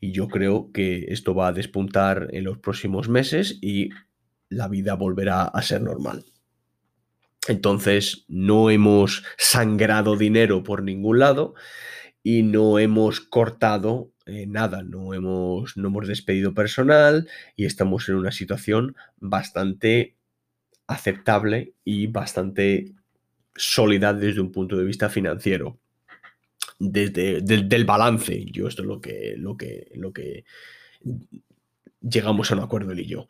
Y 0.02 0.12
yo 0.12 0.28
creo 0.28 0.72
que 0.74 1.06
esto 1.10 1.36
va 1.36 1.48
a 1.50 1.54
despuntar 1.54 2.30
en 2.32 2.44
los 2.46 2.58
próximos 2.58 3.08
meses 3.08 3.60
y 3.62 3.92
la 4.50 4.68
vida 4.68 4.96
volverá 4.96 5.44
a 5.44 5.62
ser 5.62 5.82
normal. 5.82 6.26
Entonces 7.48 8.26
no 8.28 8.72
hemos 8.72 9.24
sangrado 9.38 10.16
dinero 10.18 10.64
por 10.64 10.82
ningún 10.82 11.20
lado 11.20 11.54
y 12.24 12.44
no 12.44 12.80
hemos 12.80 13.20
cortado 13.20 14.14
eh, 14.26 14.46
nada, 14.48 14.84
no 14.84 15.14
hemos, 15.14 15.76
no 15.76 15.90
hemos 15.90 16.08
despedido 16.08 16.54
personal 16.54 17.28
y 17.58 17.66
estamos 17.66 18.08
en 18.08 18.16
una 18.16 18.32
situación 18.32 18.96
bastante 19.18 20.16
aceptable 20.88 21.74
y 21.84 22.08
bastante 22.08 22.94
sólida 23.56 24.14
desde 24.14 24.40
un 24.40 24.52
punto 24.52 24.78
de 24.78 24.86
vista 24.86 25.10
financiero. 25.10 25.78
Desde 26.80 27.42
del 27.42 27.86
balance, 27.86 28.46
yo 28.46 28.68
esto 28.68 28.82
es 28.82 28.88
lo 28.88 29.02
que, 29.02 29.36
lo 29.38 29.58
que, 29.58 29.92
lo 29.96 30.12
que 30.14 30.46
llegamos 32.02 32.52
a 32.52 32.56
un 32.56 32.62
acuerdo 32.62 32.92
él 32.92 33.02
y 33.02 33.08
yo. 33.08 33.28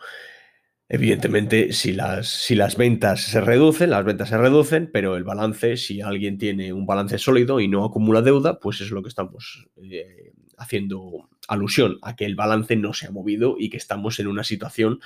Evidentemente, 0.90 1.72
si 1.72 1.94
las, 1.94 2.28
si 2.28 2.56
las 2.56 2.75
ventas 2.75 3.22
se 3.22 3.42
reducen, 3.42 3.90
las 3.90 4.04
ventas 4.04 4.30
se 4.30 4.38
reducen, 4.38 4.90
pero 4.92 5.16
el 5.16 5.24
balance, 5.24 5.78
si 5.78 6.02
alguien 6.02 6.38
tiene 6.38 6.74
un 6.74 6.86
balance 6.86 7.18
sólido 7.18 7.60
y 7.60 7.68
no 7.68 7.86
acumula 7.86 8.22
deuda, 8.22 8.60
pues 8.60 8.82
es 8.82 8.92
lo 8.92 9.02
que 9.02 9.10
estamos 9.10 9.68
eh, 9.82 10.34
haciendo 10.58 11.30
alusión 11.48 11.98
a 12.02 12.16
que 12.16 12.25
el 12.25 12.36
balance 12.36 12.75
no 12.75 12.94
se 12.94 13.08
ha 13.08 13.12
movido 13.12 13.56
y 13.58 13.70
que 13.70 13.78
estamos 13.78 14.20
en 14.20 14.28
una 14.28 14.44
situación 14.44 15.00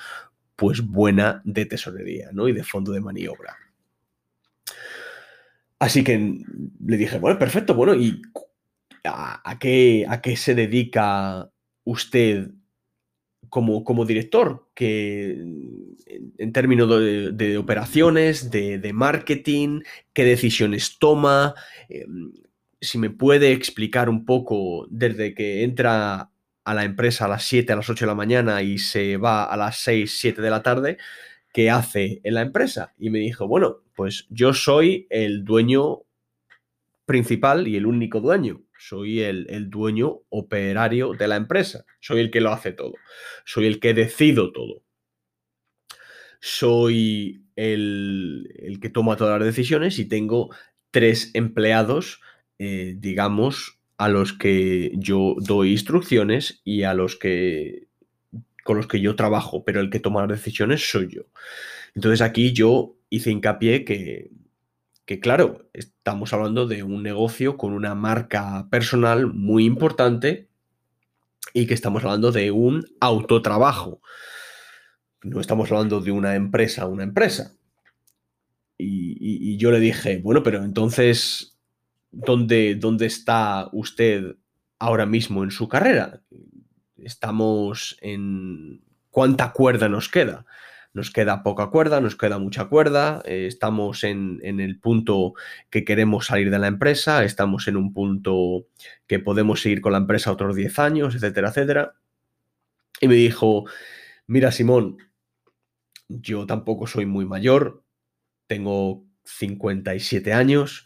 pues 0.56 0.80
buena 0.80 1.40
de 1.44 1.66
tesorería 1.66 2.30
¿no? 2.32 2.48
y 2.48 2.52
de 2.52 2.64
fondo 2.64 2.92
de 2.92 3.00
maniobra. 3.00 3.56
Así 5.78 6.02
que 6.02 6.42
le 6.84 6.96
dije, 6.96 7.18
bueno, 7.18 7.38
perfecto, 7.38 7.74
bueno, 7.74 7.94
¿y 7.94 8.20
a, 9.04 9.56
qué, 9.60 10.04
a 10.08 10.20
qué 10.20 10.36
se 10.36 10.56
dedica 10.56 11.48
usted 11.84 12.50
como, 13.48 13.84
como 13.84 14.04
director, 14.04 14.68
que 14.74 15.30
en, 16.38 16.52
términos 16.52 16.88
de, 16.88 17.58
operaciones, 17.58 18.50
de, 18.50 18.92
marketing, 18.92 19.82
qué 20.12 20.24
decisiones 20.24 20.98
toma, 20.98 21.54
em, 21.88 22.32
si 22.80 22.98
me 22.98 23.10
puede 23.10 23.52
explicar 23.52 24.08
un 24.08 24.24
poco 24.24 24.86
desde 24.90 25.34
que 25.34 25.64
entra 25.64 26.30
a 26.64 26.74
la 26.74 26.84
empresa 26.84 27.24
a 27.24 27.28
las 27.28 27.44
7, 27.44 27.72
a 27.72 27.76
las 27.76 27.88
8 27.88 28.04
de 28.04 28.08
la 28.08 28.14
mañana 28.14 28.62
y 28.62 28.78
se 28.78 29.16
va 29.16 29.44
a 29.44 29.56
las 29.56 29.78
6, 29.78 30.18
7 30.20 30.42
de 30.42 30.50
la 30.50 30.62
tarde, 30.62 30.98
qué 31.52 31.70
hace 31.70 32.20
en 32.24 32.34
la 32.34 32.42
empresa. 32.42 32.94
Y 32.98 33.10
me 33.10 33.18
dijo, 33.18 33.48
bueno, 33.48 33.78
pues 33.96 34.26
yo 34.30 34.52
soy 34.52 35.06
el 35.10 35.44
dueño 35.44 36.02
principal 37.06 37.66
y 37.66 37.76
el 37.76 37.86
único 37.86 38.20
dueño 38.20 38.62
soy 38.78 39.20
el, 39.20 39.68
dueño 39.70 40.20
operario 40.28 41.12
de 41.12 41.28
la 41.28 41.36
empresa, 41.36 41.84
soy 42.00 42.20
el 42.20 42.30
que 42.30 42.40
lo 42.40 42.52
hace 42.52 42.72
todo, 42.72 42.94
soy 43.44 43.66
el 43.66 43.80
que 43.80 43.94
decido 43.94 44.52
todo, 44.52 44.82
soy 46.40 47.42
el, 47.56 48.78
que 48.80 48.88
toma 48.88 49.16
todas 49.16 49.38
las 49.38 49.46
decisiones 49.46 49.98
y 49.98 50.06
tengo 50.06 50.50
tres 50.90 51.30
empleados, 51.34 52.20
eh, 52.58 52.94
digamos, 52.96 53.80
a 53.98 54.08
los 54.08 54.32
que 54.32 54.92
yo 54.94 55.34
doy 55.38 55.72
instrucciones 55.72 56.62
y 56.64 56.84
a 56.84 56.94
los 56.94 57.16
que 57.16 57.88
con 58.62 58.76
los 58.76 58.86
que 58.86 59.00
yo 59.00 59.16
trabajo, 59.16 59.64
pero 59.64 59.80
el 59.80 59.88
que 59.88 59.98
toma 59.98 60.20
las 60.26 60.38
decisiones 60.38 60.90
soy 60.90 61.08
yo. 61.08 61.22
Entonces 61.94 62.20
aquí 62.20 62.52
yo 62.52 62.96
hice 63.08 63.30
hincapié 63.30 63.84
que 63.84 64.30
que 65.08 65.20
claro, 65.20 65.70
estamos 65.72 66.34
hablando 66.34 66.66
de 66.66 66.82
un 66.82 67.02
negocio 67.02 67.56
con 67.56 67.72
una 67.72 67.94
marca 67.94 68.68
personal 68.70 69.26
muy 69.32 69.64
importante 69.64 70.50
y 71.54 71.66
que 71.66 71.72
estamos 71.72 72.04
hablando 72.04 72.30
de 72.30 72.50
un 72.50 72.84
autotrabajo. 73.00 74.02
No 75.22 75.40
estamos 75.40 75.72
hablando 75.72 76.02
de 76.02 76.10
una 76.10 76.34
empresa, 76.34 76.84
una 76.84 77.04
empresa. 77.04 77.56
Y, 78.76 79.56
yo 79.56 79.70
le 79.70 79.80
dije, 79.80 80.18
bueno, 80.18 80.42
pero 80.42 80.62
entonces, 80.62 81.58
¿dónde, 82.10 82.74
¿dónde 82.74 83.06
está 83.06 83.70
usted 83.72 84.36
ahora 84.78 85.06
mismo 85.06 85.42
en 85.42 85.50
su 85.50 85.68
carrera? 85.68 86.20
Estamos 86.98 87.96
en... 88.02 88.82
¿Cuánta 89.08 89.52
cuerda 89.52 89.88
nos 89.88 90.10
queda? 90.10 90.44
Nos 90.98 91.12
queda 91.12 91.44
poca 91.44 91.68
cuerda, 91.68 92.00
nos 92.00 92.16
queda 92.16 92.40
mucha 92.40 92.64
cuerda, 92.64 93.22
eh, 93.24 93.46
estamos 93.46 94.02
en, 94.02 94.40
el 94.42 94.80
punto 94.80 95.34
que 95.70 95.84
queremos 95.84 96.26
salir 96.26 96.50
de 96.50 96.58
la 96.58 96.66
empresa, 96.66 97.22
estamos 97.22 97.68
en 97.68 97.76
un 97.76 97.94
punto 97.94 98.66
que 99.06 99.20
podemos 99.20 99.62
seguir 99.62 99.80
con 99.80 99.92
la 99.92 99.98
empresa 99.98 100.32
otros 100.32 100.56
10 100.56 100.78
años, 100.80 101.14
etcétera, 101.14 101.50
etcétera. 101.50 101.94
Y 103.00 103.06
me 103.06 103.14
dijo, 103.14 103.64
mira 104.26 104.50
Simón, 104.50 104.98
yo 106.08 106.46
tampoco 106.46 106.88
soy 106.88 107.06
muy 107.06 107.24
mayor, 107.24 107.84
tengo 108.48 109.04
57 109.22 110.32
años, 110.32 110.84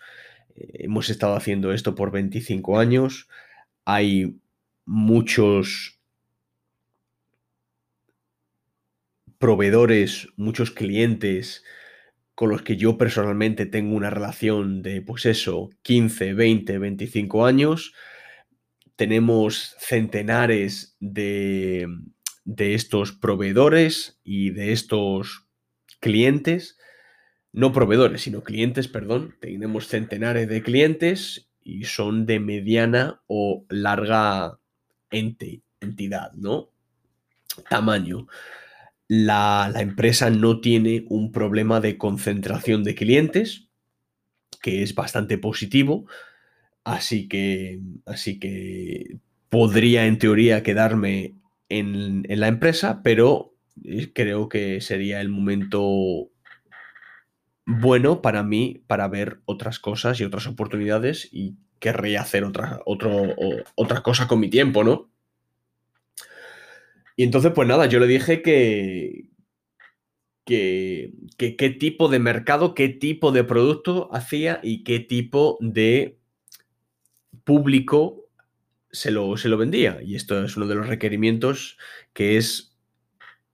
eh, 0.54 0.84
hemos 0.84 1.08
estado 1.08 1.36
haciendo 1.36 1.72
esto 1.72 1.94
por 1.94 2.10
25 2.10 2.78
años, 2.78 3.28
hay 3.86 4.38
muchos 4.84 6.01
proveedores, 9.42 10.28
muchos 10.36 10.70
clientes 10.70 11.64
con 12.36 12.48
los 12.48 12.62
que 12.62 12.76
yo 12.76 12.96
personalmente 12.96 13.66
tengo 13.66 13.96
una 13.96 14.08
relación 14.08 14.82
de, 14.82 15.02
pues 15.02 15.26
eso, 15.26 15.70
15, 15.82 16.34
20, 16.34 16.78
25 16.78 17.44
años. 17.44 17.92
Tenemos 18.94 19.74
centenares 19.80 20.96
de, 21.00 21.88
de 22.44 22.74
estos 22.74 23.10
proveedores 23.10 24.20
y 24.22 24.50
de 24.50 24.70
estos 24.70 25.48
clientes, 25.98 26.78
no 27.50 27.72
proveedores, 27.72 28.22
sino 28.22 28.44
clientes, 28.44 28.86
perdón. 28.86 29.34
Tenemos 29.40 29.88
centenares 29.88 30.48
de 30.48 30.62
clientes 30.62 31.50
y 31.60 31.82
son 31.86 32.26
de 32.26 32.38
mediana 32.38 33.20
o 33.26 33.66
larga 33.68 34.60
ente, 35.10 35.62
entidad, 35.80 36.30
¿no? 36.34 36.70
Tamaño 37.68 38.28
la, 39.14 39.70
empresa 39.76 40.30
no 40.30 40.62
tiene 40.62 41.04
un 41.10 41.32
problema 41.32 41.80
de 41.80 41.98
concentración 41.98 42.82
de 42.82 42.94
clientes, 42.94 43.68
que 44.62 44.82
es 44.82 44.94
bastante 44.94 45.36
positivo. 45.36 46.06
Así 46.82 47.28
que, 47.28 47.78
así 48.06 48.38
que 48.38 49.18
podría 49.50 50.06
en 50.06 50.18
teoría 50.18 50.62
quedarme 50.62 51.34
en, 51.68 52.22
la 52.26 52.48
empresa, 52.48 53.02
pero 53.02 53.54
eh, 53.84 54.12
creo 54.14 54.48
que 54.48 54.80
sería 54.80 55.20
el 55.20 55.28
momento 55.28 56.30
bueno 57.66 58.22
para 58.22 58.42
mí 58.42 58.82
para 58.86 59.08
ver 59.08 59.42
otras 59.44 59.78
cosas 59.78 60.20
y 60.20 60.24
otras 60.24 60.46
oportunidades 60.46 61.28
y 61.30 61.56
querría 61.80 62.22
hacer 62.22 62.44
otra, 62.44 62.80
otra 62.86 64.02
cosa 64.02 64.26
con 64.26 64.40
mi 64.40 64.48
tiempo, 64.48 64.84
¿no? 64.84 65.11
Y 67.16 67.24
entonces, 67.24 67.52
pues 67.54 67.68
nada, 67.68 67.86
yo 67.86 68.00
le 68.00 68.06
dije 68.06 68.42
que, 68.42 69.26
que, 70.44 71.12
qué 71.36 71.70
tipo 71.70 72.08
de 72.08 72.18
mercado, 72.18 72.74
qué 72.74 72.88
tipo 72.88 73.32
de 73.32 73.44
producto 73.44 74.08
hacía 74.12 74.60
y 74.62 74.84
qué 74.84 75.00
tipo 75.00 75.58
de 75.60 76.18
público 77.44 78.28
se 78.90 79.10
lo, 79.10 79.36
se 79.36 79.48
lo 79.48 79.58
vendía. 79.58 80.00
Y 80.02 80.16
esto 80.16 80.42
es 80.42 80.56
uno 80.56 80.66
de 80.66 80.74
los 80.74 80.86
requerimientos 80.86 81.78
que 82.12 82.36
es 82.36 82.76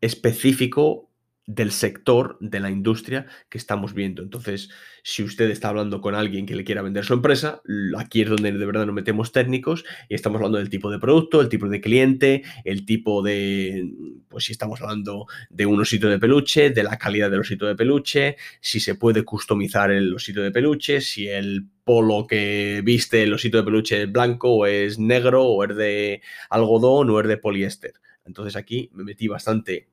específico 0.00 1.07
del 1.48 1.72
sector, 1.72 2.36
de 2.40 2.60
la 2.60 2.70
industria 2.70 3.26
que 3.48 3.56
estamos 3.56 3.94
viendo. 3.94 4.22
Entonces, 4.22 4.68
si 5.02 5.22
usted 5.22 5.48
está 5.48 5.70
hablando 5.70 6.02
con 6.02 6.14
alguien 6.14 6.44
que 6.44 6.54
le 6.54 6.62
quiera 6.62 6.82
vender 6.82 7.06
su 7.06 7.14
empresa, 7.14 7.62
aquí 7.96 8.20
es 8.20 8.28
donde 8.28 8.52
de 8.52 8.66
verdad 8.66 8.84
nos 8.84 8.94
metemos 8.94 9.32
técnicos 9.32 9.82
y 10.10 10.14
estamos 10.14 10.36
hablando 10.36 10.58
del 10.58 10.68
tipo 10.68 10.90
de 10.90 10.98
producto, 10.98 11.40
el 11.40 11.48
tipo 11.48 11.66
de 11.70 11.80
cliente, 11.80 12.42
el 12.64 12.84
tipo 12.84 13.22
de, 13.22 13.90
pues 14.28 14.44
si 14.44 14.52
estamos 14.52 14.82
hablando 14.82 15.24
de 15.48 15.64
un 15.64 15.80
osito 15.80 16.10
de 16.10 16.18
peluche, 16.18 16.68
de 16.68 16.82
la 16.82 16.98
calidad 16.98 17.30
del 17.30 17.40
osito 17.40 17.66
de 17.66 17.76
peluche, 17.76 18.36
si 18.60 18.78
se 18.78 18.94
puede 18.96 19.24
customizar 19.24 19.90
el 19.90 20.12
osito 20.12 20.42
de 20.42 20.50
peluche, 20.50 21.00
si 21.00 21.28
el 21.28 21.64
polo 21.82 22.26
que 22.26 22.82
viste 22.84 23.22
el 23.22 23.32
osito 23.32 23.56
de 23.56 23.64
peluche 23.64 24.02
es 24.02 24.12
blanco 24.12 24.50
o 24.50 24.66
es 24.66 24.98
negro 24.98 25.44
o 25.44 25.64
es 25.64 25.74
de 25.74 26.20
algodón 26.50 27.08
o 27.08 27.18
es 27.22 27.26
de 27.26 27.38
poliéster. 27.38 27.94
Entonces 28.26 28.54
aquí 28.54 28.90
me 28.92 29.04
metí 29.04 29.28
bastante 29.28 29.88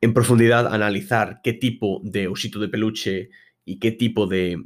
en 0.00 0.14
profundidad 0.14 0.72
analizar 0.72 1.40
qué 1.42 1.52
tipo 1.52 2.00
de 2.04 2.28
osito 2.28 2.58
de 2.60 2.68
peluche 2.68 3.30
y 3.64 3.78
qué 3.78 3.92
tipo 3.92 4.26
de 4.26 4.64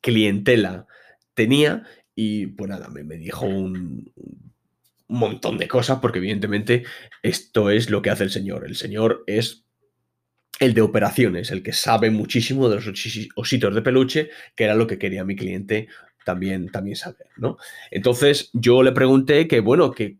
clientela 0.00 0.86
tenía 1.34 1.84
y 2.14 2.48
pues 2.48 2.68
nada, 2.68 2.88
me, 2.88 3.02
me 3.02 3.16
dijo 3.16 3.46
un, 3.46 4.12
montón 5.10 5.58
de 5.58 5.68
cosas 5.68 5.98
porque 6.00 6.18
evidentemente 6.18 6.84
esto 7.22 7.70
es 7.70 7.90
lo 7.90 8.00
que 8.00 8.10
hace 8.10 8.24
el 8.24 8.30
señor. 8.30 8.64
El 8.64 8.76
señor 8.76 9.24
es 9.26 9.64
el 10.60 10.74
de 10.74 10.82
operaciones, 10.82 11.50
el 11.50 11.62
que 11.62 11.72
sabe 11.72 12.10
muchísimo 12.10 12.68
de 12.68 12.76
los 12.76 13.28
ositos 13.34 13.74
de 13.74 13.82
peluche, 13.82 14.30
que 14.54 14.64
era 14.64 14.74
lo 14.74 14.86
que 14.86 14.98
quería 14.98 15.24
mi 15.24 15.36
cliente 15.36 15.88
también, 16.24 16.70
también 16.70 16.96
saber, 16.96 17.26
¿no? 17.36 17.56
Entonces 17.90 18.50
yo 18.52 18.82
le 18.82 18.92
pregunté 18.92 19.48
que, 19.48 19.60
bueno, 19.60 19.90
que 19.90 20.18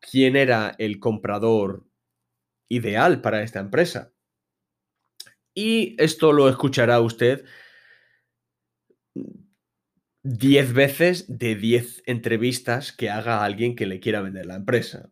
quién 0.00 0.36
era 0.36 0.74
el 0.78 0.98
comprador 0.98 1.85
ideal 2.68 3.20
para 3.20 3.42
esta 3.42 3.60
empresa. 3.60 4.12
Y 5.54 5.96
esto 6.02 6.32
lo 6.32 6.48
escuchará 6.48 7.00
usted 7.00 7.44
10 10.22 10.72
veces 10.72 11.38
de 11.38 11.54
10 11.54 12.02
entrevistas 12.06 12.92
que 12.92 13.10
haga 13.10 13.44
alguien 13.44 13.76
que 13.76 13.86
le 13.86 14.00
quiera 14.00 14.20
vender 14.20 14.46
la 14.46 14.56
empresa. 14.56 15.10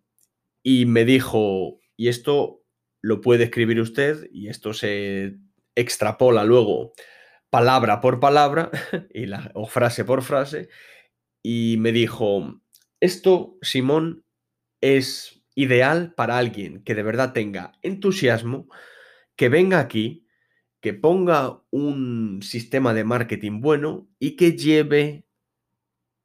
Y 0.62 0.86
me 0.86 1.04
dijo, 1.04 1.78
y 1.96 2.08
esto 2.08 2.64
lo 3.00 3.20
puede 3.20 3.44
escribir 3.44 3.80
usted, 3.80 4.28
y 4.32 4.48
esto 4.48 4.72
se 4.72 5.36
extrapola 5.76 6.44
luego 6.44 6.94
palabra 7.50 8.00
por 8.00 8.18
palabra 8.18 8.70
y 9.14 9.26
la, 9.26 9.52
o 9.54 9.66
frase 9.66 10.04
por 10.04 10.22
frase, 10.22 10.68
y 11.40 11.76
me 11.78 11.92
dijo, 11.92 12.60
esto, 13.00 13.58
Simón, 13.62 14.24
es 14.80 15.43
ideal 15.54 16.12
para 16.14 16.38
alguien 16.38 16.82
que 16.82 16.94
de 16.94 17.02
verdad 17.02 17.32
tenga 17.32 17.72
entusiasmo, 17.82 18.68
que 19.36 19.48
venga 19.48 19.80
aquí, 19.80 20.26
que 20.80 20.92
ponga 20.94 21.62
un 21.70 22.40
sistema 22.42 22.92
de 22.94 23.04
marketing 23.04 23.60
bueno 23.60 24.08
y 24.18 24.36
que 24.36 24.52
lleve 24.52 25.24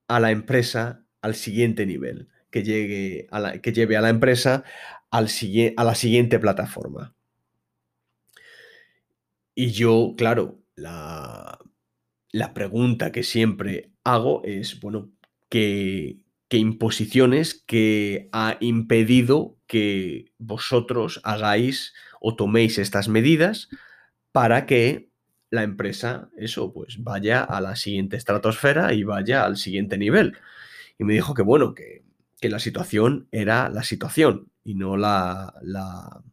a 0.07 0.19
la 0.19 0.31
empresa 0.31 1.05
al 1.21 1.35
siguiente 1.35 1.85
nivel, 1.85 2.29
que, 2.49 2.63
llegue 2.63 3.27
a 3.31 3.39
la, 3.39 3.61
que 3.61 3.71
lleve 3.71 3.95
a 3.95 4.01
la 4.01 4.09
empresa 4.09 4.63
al, 5.11 5.27
a 5.77 5.83
la 5.83 5.95
siguiente 5.95 6.39
plataforma. 6.39 7.15
Y 9.55 9.71
yo, 9.71 10.15
claro, 10.17 10.59
la, 10.75 11.59
la 12.31 12.53
pregunta 12.53 13.11
que 13.11 13.23
siempre 13.23 13.91
hago 14.03 14.43
es, 14.43 14.79
bueno, 14.79 15.11
¿qué, 15.49 16.19
que 16.49 16.57
imposiciones 16.57 17.63
que 17.65 18.27
ha 18.31 18.57
impedido 18.59 19.57
que 19.67 20.33
vosotros 20.39 21.21
hagáis 21.23 21.93
o 22.19 22.35
toméis 22.35 22.79
estas 22.79 23.07
medidas 23.07 23.69
para 24.31 24.65
que 24.65 25.09
la 25.51 25.63
empresa, 25.63 26.29
eso, 26.37 26.73
pues 26.73 27.03
vaya 27.03 27.43
a 27.43 27.61
la 27.61 27.75
siguiente 27.75 28.17
estratosfera 28.17 28.93
y 28.93 29.03
vaya 29.03 29.45
al 29.45 29.57
siguiente 29.57 29.97
nivel. 29.97 30.37
Y 30.97 31.03
me 31.03 31.13
dijo 31.13 31.33
que 31.33 31.43
bueno, 31.43 31.73
que, 31.73 32.03
que 32.41 32.49
la 32.49 32.59
situación 32.59 33.27
era 33.31 33.69
la 33.69 33.83
situación 33.83 34.51
y 34.63 34.75
no 34.75 34.97
la, 34.97 35.53
la, 35.61 36.23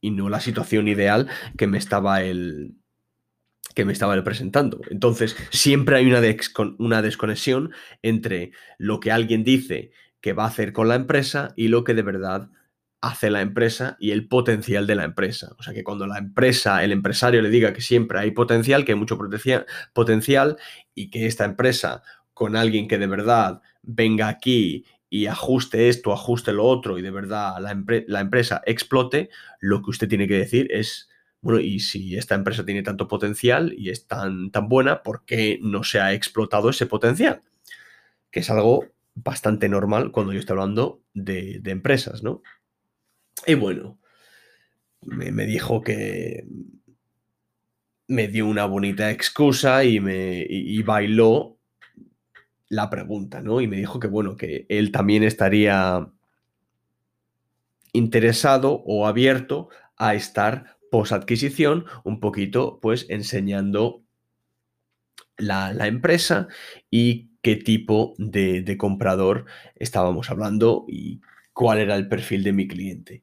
y 0.00 0.10
no 0.10 0.28
la 0.28 0.40
situación 0.40 0.88
ideal 0.88 1.28
que 1.56 1.66
me 1.66 1.78
estaba 1.78 2.22
el, 2.22 2.76
que 3.78 3.84
me 3.84 3.92
estaba 3.92 4.20
presentando. 4.24 4.80
Entonces, 4.90 5.36
siempre 5.50 5.98
hay 5.98 6.06
una, 6.06 6.20
una 6.78 7.00
desconexión 7.00 7.70
entre 8.02 8.50
lo 8.76 8.98
que 8.98 9.12
alguien 9.12 9.44
dice 9.44 9.92
que 10.20 10.32
va 10.32 10.42
a 10.42 10.48
hacer 10.48 10.72
con 10.72 10.88
la 10.88 10.96
empresa 10.96 11.52
y 11.54 11.68
lo 11.68 11.84
que 11.84 11.94
de 11.94 12.02
verdad 12.02 12.50
hace 13.00 13.30
la 13.30 13.40
empresa 13.40 13.96
y 14.00 14.10
el 14.10 14.26
potencial 14.26 14.88
de 14.88 14.96
la 14.96 15.04
empresa. 15.04 15.54
O 15.60 15.62
sea 15.62 15.72
que 15.74 15.84
cuando 15.84 16.08
la 16.08 16.18
empresa, 16.18 16.82
el 16.82 16.90
empresario 16.90 17.40
le 17.40 17.50
diga 17.50 17.72
que 17.72 17.80
siempre 17.80 18.18
hay 18.18 18.32
potencial, 18.32 18.84
que 18.84 18.90
hay 18.90 18.98
mucho 18.98 19.16
potencial 19.92 20.56
y 20.92 21.10
que 21.10 21.26
esta 21.26 21.44
empresa 21.44 22.02
con 22.34 22.56
alguien 22.56 22.88
que 22.88 22.98
de 22.98 23.06
verdad 23.06 23.62
venga 23.82 24.26
aquí 24.26 24.86
y 25.08 25.26
ajuste 25.26 25.88
esto, 25.88 26.12
ajuste 26.12 26.52
lo 26.52 26.64
otro 26.64 26.98
y 26.98 27.02
de 27.02 27.12
verdad 27.12 27.60
la, 27.60 27.80
la 28.08 28.20
empresa 28.20 28.60
explote, 28.66 29.30
lo 29.60 29.82
que 29.82 29.90
usted 29.90 30.08
tiene 30.08 30.26
que 30.26 30.36
decir 30.36 30.66
es 30.72 31.07
bueno, 31.40 31.60
y 31.60 31.80
si 31.80 32.16
esta 32.16 32.34
empresa 32.34 32.64
tiene 32.64 32.82
tanto 32.82 33.06
potencial 33.06 33.74
y 33.76 33.90
es 33.90 34.06
tan, 34.06 34.50
tan 34.50 34.68
buena, 34.68 35.02
¿por 35.02 35.24
qué 35.24 35.58
no 35.62 35.84
se 35.84 36.00
ha 36.00 36.12
explotado 36.12 36.70
ese 36.70 36.86
potencial? 36.86 37.42
Que 38.30 38.40
es 38.40 38.50
algo 38.50 38.86
bastante 39.14 39.68
normal 39.68 40.10
cuando 40.10 40.32
yo 40.32 40.40
estoy 40.40 40.54
hablando 40.54 41.02
de, 41.14 41.60
empresas, 41.64 42.22
¿no? 42.22 42.42
Y 43.46 43.54
bueno, 43.54 43.98
me, 45.02 45.46
dijo 45.46 45.80
que 45.80 46.44
me 48.08 48.28
dio 48.28 48.46
una 48.46 48.66
bonita 48.66 49.10
excusa 49.10 49.84
y 49.84 50.00
me 50.00 50.44
y 50.48 50.82
bailó 50.82 51.58
la 52.68 52.90
pregunta, 52.90 53.40
¿no? 53.40 53.60
Y 53.60 53.68
me 53.68 53.76
dijo 53.76 54.00
que 54.00 54.08
bueno, 54.08 54.36
que 54.36 54.66
él 54.68 54.90
también 54.92 55.22
estaría 55.22 56.10
interesado 57.92 58.82
o 58.84 59.06
abierto 59.06 59.68
a 59.96 60.14
estar 60.14 60.77
post-adquisición, 60.90 61.84
un 62.04 62.20
poquito 62.20 62.78
pues 62.80 63.06
enseñando 63.08 64.02
la, 65.38 65.86
empresa 65.86 66.48
y 66.90 67.30
qué 67.42 67.56
tipo 67.56 68.14
de, 68.18 68.76
comprador 68.76 69.46
estábamos 69.76 70.30
hablando 70.30 70.84
y 70.88 71.20
cuál 71.52 71.78
era 71.78 71.96
el 71.96 72.08
perfil 72.08 72.44
de 72.44 72.52
mi 72.52 72.68
cliente. 72.68 73.22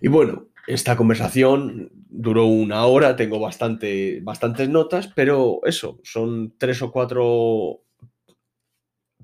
Y 0.00 0.08
bueno, 0.08 0.48
esta 0.66 0.96
conversación 0.96 1.90
duró 1.92 2.46
una 2.46 2.84
hora, 2.86 3.16
tengo 3.16 3.40
bastante, 3.40 4.20
bastantes 4.22 4.68
notas, 4.68 5.08
pero 5.08 5.60
eso, 5.64 6.00
son 6.02 6.54
tres 6.58 6.82
o 6.82 6.90
cuatro 6.92 7.82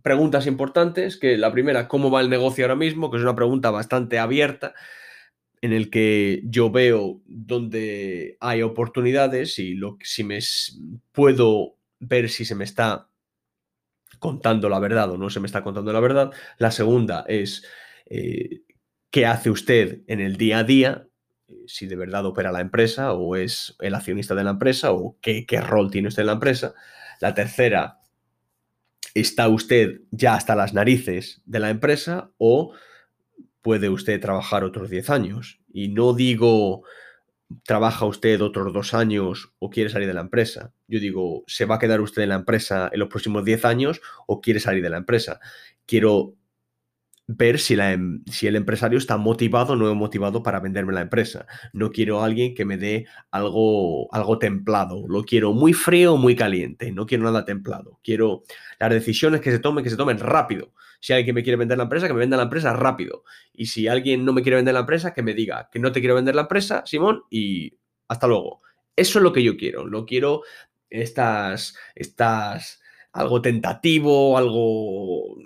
preguntas 0.03 0.47
importantes, 0.47 1.17
que 1.17 1.37
la 1.37 1.51
primera, 1.51 1.89
¿cómo 1.89 2.11
va 2.11 2.21
el 2.21 2.31
negocio 2.31 2.65
ahora 2.65 2.77
mismo? 2.77 3.11
Que 3.11 3.17
es 3.17 3.23
una 3.25 3.35
pregunta 3.35 3.71
bastante 3.71 4.21
abierta, 4.21 4.75
en 5.62 5.73
el 5.73 5.90
que 5.90 6.42
yo 6.45 6.71
veo 6.71 7.23
donde 7.27 8.37
hay 8.40 8.62
oportunidades 8.62 9.59
y 9.59 9.75
lo, 9.75 9.99
si 10.03 10.25
me 10.25 10.38
puedo 11.12 11.77
ver 11.99 12.29
si 12.29 12.45
se 12.45 12.55
me 12.55 12.64
está 12.64 13.09
contando 14.19 14.69
la 14.69 14.79
verdad 14.79 15.11
o 15.11 15.19
no 15.19 15.31
se 15.31 15.40
me 15.40 15.47
está 15.47 15.62
contando 15.62 15.92
la 15.92 16.01
verdad. 16.01 16.33
La 16.59 16.71
segunda 16.71 17.25
es 17.29 17.64
eh, 18.07 18.62
qué 19.11 19.27
hace 19.27 19.51
usted 19.51 20.03
en 20.07 20.21
el 20.21 20.37
día 20.37 20.59
a 20.59 20.64
día, 20.64 21.09
si 21.66 21.87
de 21.87 21.97
verdad 21.97 22.27
opera 22.27 22.53
la 22.53 22.61
empresa 22.61 23.12
o 23.12 23.37
es 23.37 23.77
el 23.81 23.95
accionista 23.95 24.35
de 24.35 24.45
la 24.45 24.51
empresa 24.51 24.92
o 24.92 25.16
qué, 25.21 25.47
qué 25.47 25.61
rol 25.61 25.90
tiene 25.90 26.09
usted 26.09 26.23
en 26.23 26.27
la 26.27 26.33
empresa. 26.35 26.75
La 27.21 27.35
tercera, 27.35 28.01
¿está 29.14 29.49
usted 29.49 30.03
ya 30.11 30.35
hasta 30.35 30.55
las 30.55 30.75
narices 30.75 31.42
de 31.47 31.61
la 31.61 31.71
empresa 31.71 32.31
o 32.38 32.73
puede 33.66 33.88
usted 33.88 34.20
trabajar 34.20 34.62
otros 34.62 34.90
10 34.90 35.11
años. 35.11 35.59
Y 35.72 35.88
no 35.88 36.14
digo, 36.14 36.85
trabaja 37.64 38.07
usted 38.07 38.40
otros 38.40 38.72
dos 38.72 38.94
años 38.94 39.50
o 39.59 39.70
quiere 39.70 39.90
salir 39.90 40.07
de 40.07 40.14
la 40.14 40.20
empresa. 40.20 40.72
Yo 40.87 41.00
digo, 41.00 41.42
¿se 41.48 41.64
va 41.64 41.74
a 41.74 41.79
quedar 41.81 42.00
usted 42.00 42.22
en 42.22 42.29
la 42.29 42.37
empresa 42.37 42.88
en 42.92 43.00
los 43.00 43.09
próximos 43.09 43.44
10 43.44 43.64
años 43.64 44.00
o 44.29 44.40
quiere 44.40 44.61
salir 44.61 44.85
de 44.85 44.90
la 44.90 44.98
empresa? 44.98 45.40
Quiero 45.85 46.37
ver 47.26 47.59
si, 47.59 47.74
la, 47.74 47.92
em, 47.92 48.22
si, 48.31 48.46
el 48.46 48.55
empresario 48.55 48.98
está 48.98 49.16
motivado 49.16 49.72
o 49.72 49.76
no 49.76 49.92
motivado 49.96 50.44
para 50.44 50.61
venderme 50.61 50.92
la 50.92 51.00
empresa. 51.00 51.46
No 51.72 51.90
quiero 51.90 52.20
a 52.22 52.26
alguien 52.26 52.55
que 52.55 52.64
me 52.64 52.76
dé 52.76 53.07
algo, 53.33 54.07
algo 54.14 54.38
templado. 54.38 55.09
Lo 55.09 55.24
quiero 55.24 55.55
muy 55.55 55.72
frío 55.72 56.14
o 56.14 56.16
muy 56.16 56.37
caliente. 56.37 56.92
No 56.92 57.05
quiero 57.05 57.24
nada 57.24 57.44
templado. 57.44 57.98
Quiero 58.05 58.44
las 58.79 58.90
decisiones 58.90 59.40
que 59.40 59.50
se 59.50 59.59
tomen, 59.59 59.83
que 59.83 59.90
se 59.90 59.96
tomen 59.96 60.20
rápido. 60.20 60.70
Si 61.01 61.13
alguien 61.13 61.35
me 61.35 61.43
quiere 61.43 61.57
vender 61.57 61.79
la 61.79 61.85
empresa, 61.85 62.07
que 62.07 62.13
me 62.13 62.21
venda 62.21 62.37
la 62.37 62.45
empresa 62.45 62.73
rápido. 62.73 63.25
Y 63.53 63.67
si 63.67 63.89
alguien 63.89 64.25
no 64.25 64.33
me 64.33 64.43
quiere 64.43 64.57
vender 64.57 64.75
la 64.75 64.81
empresa, 64.81 65.15
que 65.15 65.23
me 65.23 65.35
diga 65.35 65.69
que 65.71 65.79
no 65.79 65.93
te 65.93 66.01
quiero 66.01 66.15
vender 66.15 66.35
la 66.35 66.43
empresa, 66.43 66.83
Simón, 66.87 67.23
y 67.31 67.79
hasta 68.09 68.27
luego. 68.27 68.61
Eso 68.95 69.19
es 69.19 69.23
lo 69.23 69.33
que 69.33 69.43
yo 69.43 69.57
quiero. 69.57 69.87
No 69.87 70.07
quiero 70.07 70.43
estas, 70.91 71.77
estas, 71.95 72.81
algo 73.13 73.43
tentativo, 73.43 74.39
algo 74.39 75.37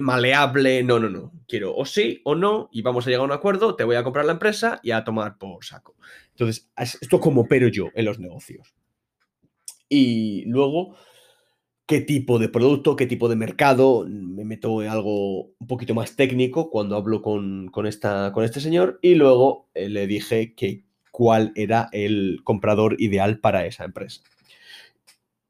maleable. 0.00 0.82
No, 0.82 0.98
no, 0.98 1.08
no. 1.08 1.32
Quiero 1.48 1.74
o 1.74 1.84
sí 1.84 2.20
o 2.24 2.34
no 2.34 2.68
y 2.72 2.82
vamos 2.82 3.06
a 3.06 3.10
llegar 3.10 3.22
a 3.22 3.26
un 3.26 3.32
acuerdo, 3.32 3.76
te 3.76 3.84
voy 3.84 3.96
a 3.96 4.04
comprar 4.04 4.24
la 4.24 4.32
empresa 4.32 4.80
y 4.82 4.90
a 4.90 5.04
tomar 5.04 5.38
por 5.38 5.64
saco. 5.64 5.96
Entonces, 6.30 6.70
esto 6.76 7.20
como 7.20 7.42
opero 7.42 7.68
yo 7.68 7.88
en 7.94 8.04
los 8.04 8.18
negocios. 8.18 8.74
Y 9.88 10.44
luego, 10.46 10.96
qué 11.86 12.00
tipo 12.00 12.38
de 12.38 12.48
producto, 12.48 12.96
qué 12.96 13.06
tipo 13.06 13.28
de 13.28 13.36
mercado. 13.36 14.04
Me 14.08 14.44
meto 14.44 14.82
en 14.82 14.88
algo 14.88 15.52
un 15.58 15.66
poquito 15.66 15.94
más 15.94 16.16
técnico 16.16 16.70
cuando 16.70 16.96
hablo 16.96 17.22
con, 17.22 17.70
esta, 17.86 18.32
con 18.32 18.44
este 18.44 18.60
señor 18.60 18.98
y 19.02 19.14
luego 19.14 19.68
eh, 19.74 19.88
le 19.88 20.06
dije 20.06 20.54
que 20.54 20.84
cuál 21.12 21.52
era 21.54 21.88
el 21.92 22.40
comprador 22.44 22.96
ideal 23.00 23.40
para 23.40 23.64
esa 23.66 23.84
empresa. 23.84 24.22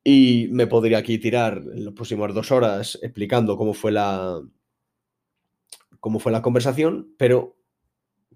Y 0.05 0.49
me 0.53 0.69
podría 0.69 0.99
aquí 0.99 1.19
tirar 1.19 1.59
en 1.75 1.85
las 1.85 1.95
próximas 1.95 2.33
dos 2.33 2.53
horas 2.53 2.99
explicando 3.03 3.57
cómo 3.57 3.75
fue 3.75 3.91
la, 3.91 4.41
cómo 5.99 6.21
fue 6.21 6.31
la 6.31 6.43
conversación, 6.43 7.13
pero 7.19 7.57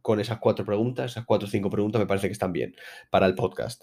con 0.02 0.18
esas 0.18 0.38
cuatro 0.38 0.64
preguntas, 0.64 1.12
esas 1.12 1.26
cuatro 1.26 1.46
o 1.46 1.50
cinco 1.50 1.70
preguntas 1.70 2.00
me 2.00 2.06
parece 2.06 2.26
que 2.26 2.32
están 2.32 2.52
bien 2.52 2.74
para 3.10 3.26
el 3.26 3.36
podcast. 3.36 3.82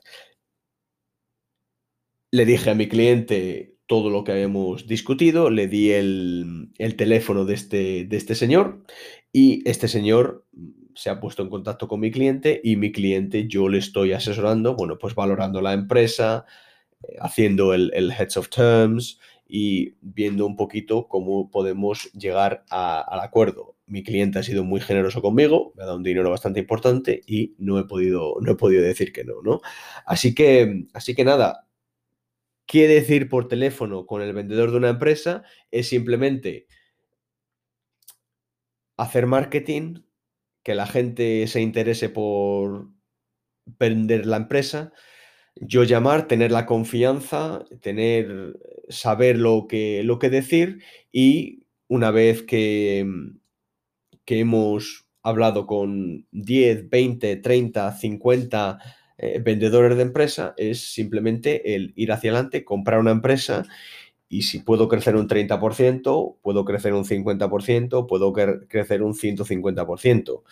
Le 2.31 2.45
dije 2.45 2.71
a 2.71 2.75
mi 2.75 2.89
cliente 2.89 3.76
todo 3.87 4.09
lo 4.09 4.23
que 4.23 4.33
habíamos 4.33 4.85
discutido, 4.85 5.49
le 5.49 5.67
di 5.67 5.91
el, 5.91 6.69
teléfono 6.97 7.45
de 7.45 7.53
este, 7.53 8.05
de 8.05 8.17
este 8.17 8.35
señor 8.35 8.83
y 9.31 9.67
este 9.67 9.87
señor 9.87 10.45
se 10.93 11.09
ha 11.09 11.19
puesto 11.19 11.41
en 11.41 11.49
contacto 11.49 11.87
con 11.87 11.99
mi 11.99 12.11
cliente 12.11 12.59
y 12.63 12.75
mi 12.75 12.91
cliente 12.91 13.47
yo 13.47 13.69
le 13.69 13.77
estoy 13.77 14.11
asesorando, 14.11 14.75
bueno, 14.75 14.97
pues 14.97 15.15
valorando 15.15 15.61
la 15.61 15.73
empresa, 15.73 16.45
eh, 17.03 17.15
haciendo 17.21 17.73
el, 17.73 18.11
Heads 18.11 18.37
of 18.37 18.49
Terms 18.49 19.19
y 19.47 19.93
viendo 20.01 20.45
un 20.45 20.57
poquito 20.57 21.07
cómo 21.07 21.49
podemos 21.49 22.11
llegar 22.13 22.65
al 22.69 23.19
acuerdo. 23.21 23.75
Mi 23.85 24.03
cliente 24.03 24.39
ha 24.39 24.43
sido 24.43 24.65
muy 24.65 24.81
generoso 24.81 25.21
conmigo, 25.21 25.71
me 25.75 25.83
ha 25.83 25.85
dado 25.85 25.97
un 25.97 26.03
dinero 26.03 26.29
bastante 26.29 26.59
importante 26.59 27.21
y 27.25 27.55
no 27.57 27.79
he 27.79 27.85
podido, 27.85 28.35
no 28.41 28.51
he 28.51 28.55
podido 28.55 28.81
decir 28.81 29.13
que 29.13 29.23
no, 29.23 29.35
¿no? 29.43 29.61
Así 30.05 30.35
que, 30.35 30.87
así 30.93 31.15
que 31.15 31.23
nada, 31.23 31.67
¿qué 32.67 32.87
decir 32.87 33.29
por 33.29 33.47
teléfono 33.47 34.05
con 34.05 34.21
el 34.21 34.33
vendedor 34.33 34.71
de 34.71 34.77
una 34.77 34.89
empresa? 34.89 35.43
Es 35.71 35.87
simplemente 35.89 36.67
hacer 38.97 39.25
marketing, 39.25 40.01
que 40.63 40.75
la 40.75 40.85
gente 40.85 41.47
se 41.47 41.61
interese 41.61 42.09
por 42.09 42.89
vender 43.65 44.25
la 44.25 44.37
empresa, 44.37 44.91
yo 45.55 45.83
llamar, 45.83 46.27
tener 46.27 46.51
la 46.51 46.65
confianza, 46.65 47.65
tener, 47.81 48.59
saber 48.89 49.37
lo 49.37 49.65
que, 49.67 50.03
lo 50.03 50.19
que 50.19 50.29
decir 50.29 50.83
y 51.11 51.63
una 51.87 52.11
vez 52.11 52.43
que, 52.43 53.05
que 54.25 54.39
hemos 54.39 55.07
hablado 55.23 55.65
con 55.67 56.27
10, 56.31 56.89
20, 56.89 57.37
30, 57.37 57.91
50 57.93 58.79
vendedores 59.43 59.97
de 59.97 60.03
empresa, 60.03 60.53
es 60.57 60.93
simplemente 60.93 61.75
el 61.75 61.91
ir 61.95 62.11
hacia 62.11 62.31
adelante, 62.31 62.63
comprar 62.63 62.99
una 62.99 63.11
empresa 63.11 63.65
y 64.29 64.43
si 64.43 64.59
puedo 64.59 64.87
crecer 64.87 65.15
un 65.15 65.27
30%, 65.27 66.37
puedo 66.41 66.65
crecer 66.65 66.93
un 66.93 67.05
50%, 67.05 68.07
puedo 68.07 68.33
crecer 68.33 69.01
un 69.01 69.13
150%. 69.13 70.43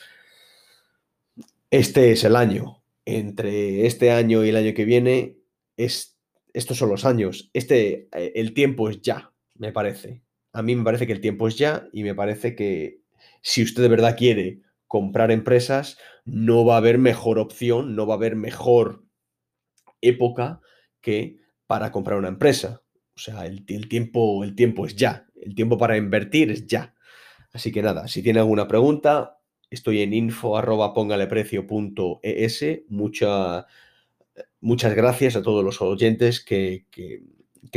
Este 1.69 2.11
es 2.11 2.23
el 2.23 2.35
año 2.35 2.81
entre 3.05 3.85
este 3.85 4.11
año 4.11 4.43
y 4.43 4.49
el 4.49 4.55
año 4.55 4.73
que 4.73 4.85
viene, 4.85 5.37
es, 5.77 6.17
estos 6.53 6.77
son 6.77 6.89
los 6.89 7.05
años. 7.05 7.49
Este, 7.53 8.09
eh, 8.11 8.33
el 8.35 8.53
tiempo 8.53 8.89
es 8.89 9.01
ya, 9.01 9.31
me 9.55 9.71
parece. 9.71 10.21
A 10.53 10.61
mí 10.61 10.75
me 10.75 10.83
parece 10.83 11.05
que 11.05 11.13
el 11.13 11.21
tiempo 11.21 11.47
es 11.47 11.57
ya 11.57 11.87
y 11.93 12.03
me 12.03 12.15
parece 12.15 12.55
que 12.55 13.01
si 13.41 13.61
usted 13.63 13.83
de 13.83 13.89
verdad 13.89 14.17
quiere 14.17 14.61
comprar 14.95 15.29
empresas, 15.31 15.97
no 16.23 16.63
va 16.63 16.75
a 16.75 16.77
haber 16.77 16.97
mejor 16.97 17.37
opción, 17.37 17.95
no 17.95 18.07
va 18.07 18.13
a 18.13 18.17
haber 18.17 18.37
mejor 18.37 19.03
época 19.99 20.61
que 21.01 21.37
para 21.67 21.91
comprar 21.91 22.17
una 22.17 22.29
empresa. 22.29 22.81
O 23.15 23.19
sea, 23.19 23.45
el, 23.45 23.65
el, 23.67 23.89
tiempo, 23.89 24.43
el 24.43 24.55
tiempo 24.55 24.85
es 24.85 24.95
ya. 24.95 25.27
El 25.35 25.53
tiempo 25.53 25.77
para 25.77 25.97
invertir 25.97 26.51
es 26.51 26.65
ya. 26.65 26.95
Así 27.51 27.71
que 27.71 27.81
nada, 27.81 28.07
si 28.07 28.23
tiene 28.23 28.39
alguna 28.39 28.67
pregunta, 28.67 29.35
Estoy 29.69 30.01
en 30.01 30.13
info 30.13 30.57
arroba 30.57 30.93
Mucha, 32.87 33.65
muchas 34.61 34.95
gracias 34.95 35.35
a 35.35 35.41
todos 35.41 35.63
los 35.63 35.81
oyentes 35.81 36.39
que, 36.39 36.85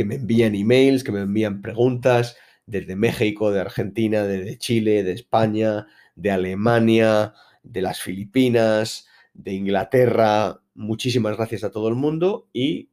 me 0.05 0.15
envían 0.15 0.55
emails, 0.55 1.03
que 1.03 1.11
me 1.11 1.21
envían 1.21 1.61
preguntas 1.61 2.37
desde 2.65 2.95
México, 2.95 3.51
de 3.51 3.59
Argentina, 3.59 4.23
desde 4.23 4.57
Chile, 4.57 5.03
de 5.03 5.13
España, 5.13 5.87
de 6.21 6.31
Alemania, 6.31 7.33
de 7.63 7.81
las 7.81 8.01
Filipinas, 8.01 9.07
de 9.33 9.53
Inglaterra. 9.53 10.61
Muchísimas 10.73 11.35
gracias 11.37 11.63
a 11.63 11.71
todo 11.71 11.87
el 11.87 11.95
mundo 11.95 12.49
y 12.53 12.89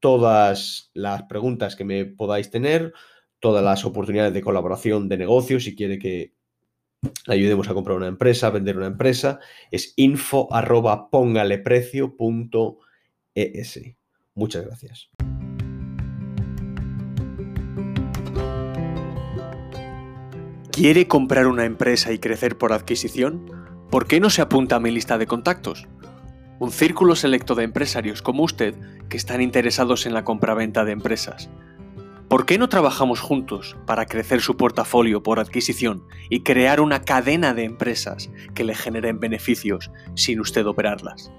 todas 0.00 0.90
las 0.94 1.24
preguntas 1.24 1.76
que 1.76 1.84
me 1.84 2.04
podáis 2.06 2.50
tener, 2.50 2.92
todas 3.38 3.62
las 3.62 3.84
oportunidades 3.84 4.32
de 4.32 4.42
colaboración 4.42 5.08
de 5.08 5.18
negocio, 5.18 5.60
si 5.60 5.74
quiere 5.76 5.98
que 5.98 6.34
ayudemos 7.26 7.68
a 7.68 7.74
comprar 7.74 7.96
una 7.96 8.08
empresa, 8.08 8.48
a 8.48 8.50
vender 8.50 8.76
una 8.76 8.86
empresa, 8.86 9.40
es 9.70 9.94
info 9.96 10.52
arroba 10.52 11.08
es. 13.34 13.80
Muchas 14.34 14.64
gracias. 14.64 15.10
¿Quiere 20.80 21.06
comprar 21.06 21.46
una 21.46 21.66
empresa 21.66 22.10
y 22.10 22.18
crecer 22.18 22.56
por 22.56 22.72
adquisición? 22.72 23.52
¿Por 23.90 24.06
qué 24.06 24.18
no 24.18 24.30
se 24.30 24.40
apunta 24.40 24.76
a 24.76 24.80
mi 24.80 24.90
lista 24.90 25.18
de 25.18 25.26
contactos? 25.26 25.86
Un 26.58 26.72
círculo 26.72 27.16
selecto 27.16 27.54
de 27.54 27.64
empresarios 27.64 28.22
como 28.22 28.44
usted 28.44 28.74
que 29.10 29.18
están 29.18 29.42
interesados 29.42 30.06
en 30.06 30.14
la 30.14 30.24
compraventa 30.24 30.86
de 30.86 30.92
empresas 30.92 31.50
¿Por 32.28 32.46
qué 32.46 32.56
no 32.56 32.70
trabajamos 32.70 33.20
juntos 33.20 33.76
para 33.84 34.06
crecer 34.06 34.40
su 34.40 34.56
portafolio 34.56 35.22
por 35.22 35.38
adquisición 35.38 36.02
y 36.30 36.44
crear 36.44 36.80
una 36.80 37.02
cadena 37.02 37.52
de 37.52 37.64
empresas 37.64 38.30
que 38.54 38.64
le 38.64 38.74
generen 38.74 39.20
beneficios 39.20 39.90
sin 40.14 40.40
usted 40.40 40.64
operarlas? 40.64 41.30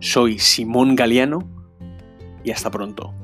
Soy 0.00 0.38
Simón 0.38 0.96
Galeano 0.96 1.48
y 2.44 2.50
hasta 2.50 2.70
pronto. 2.70 3.14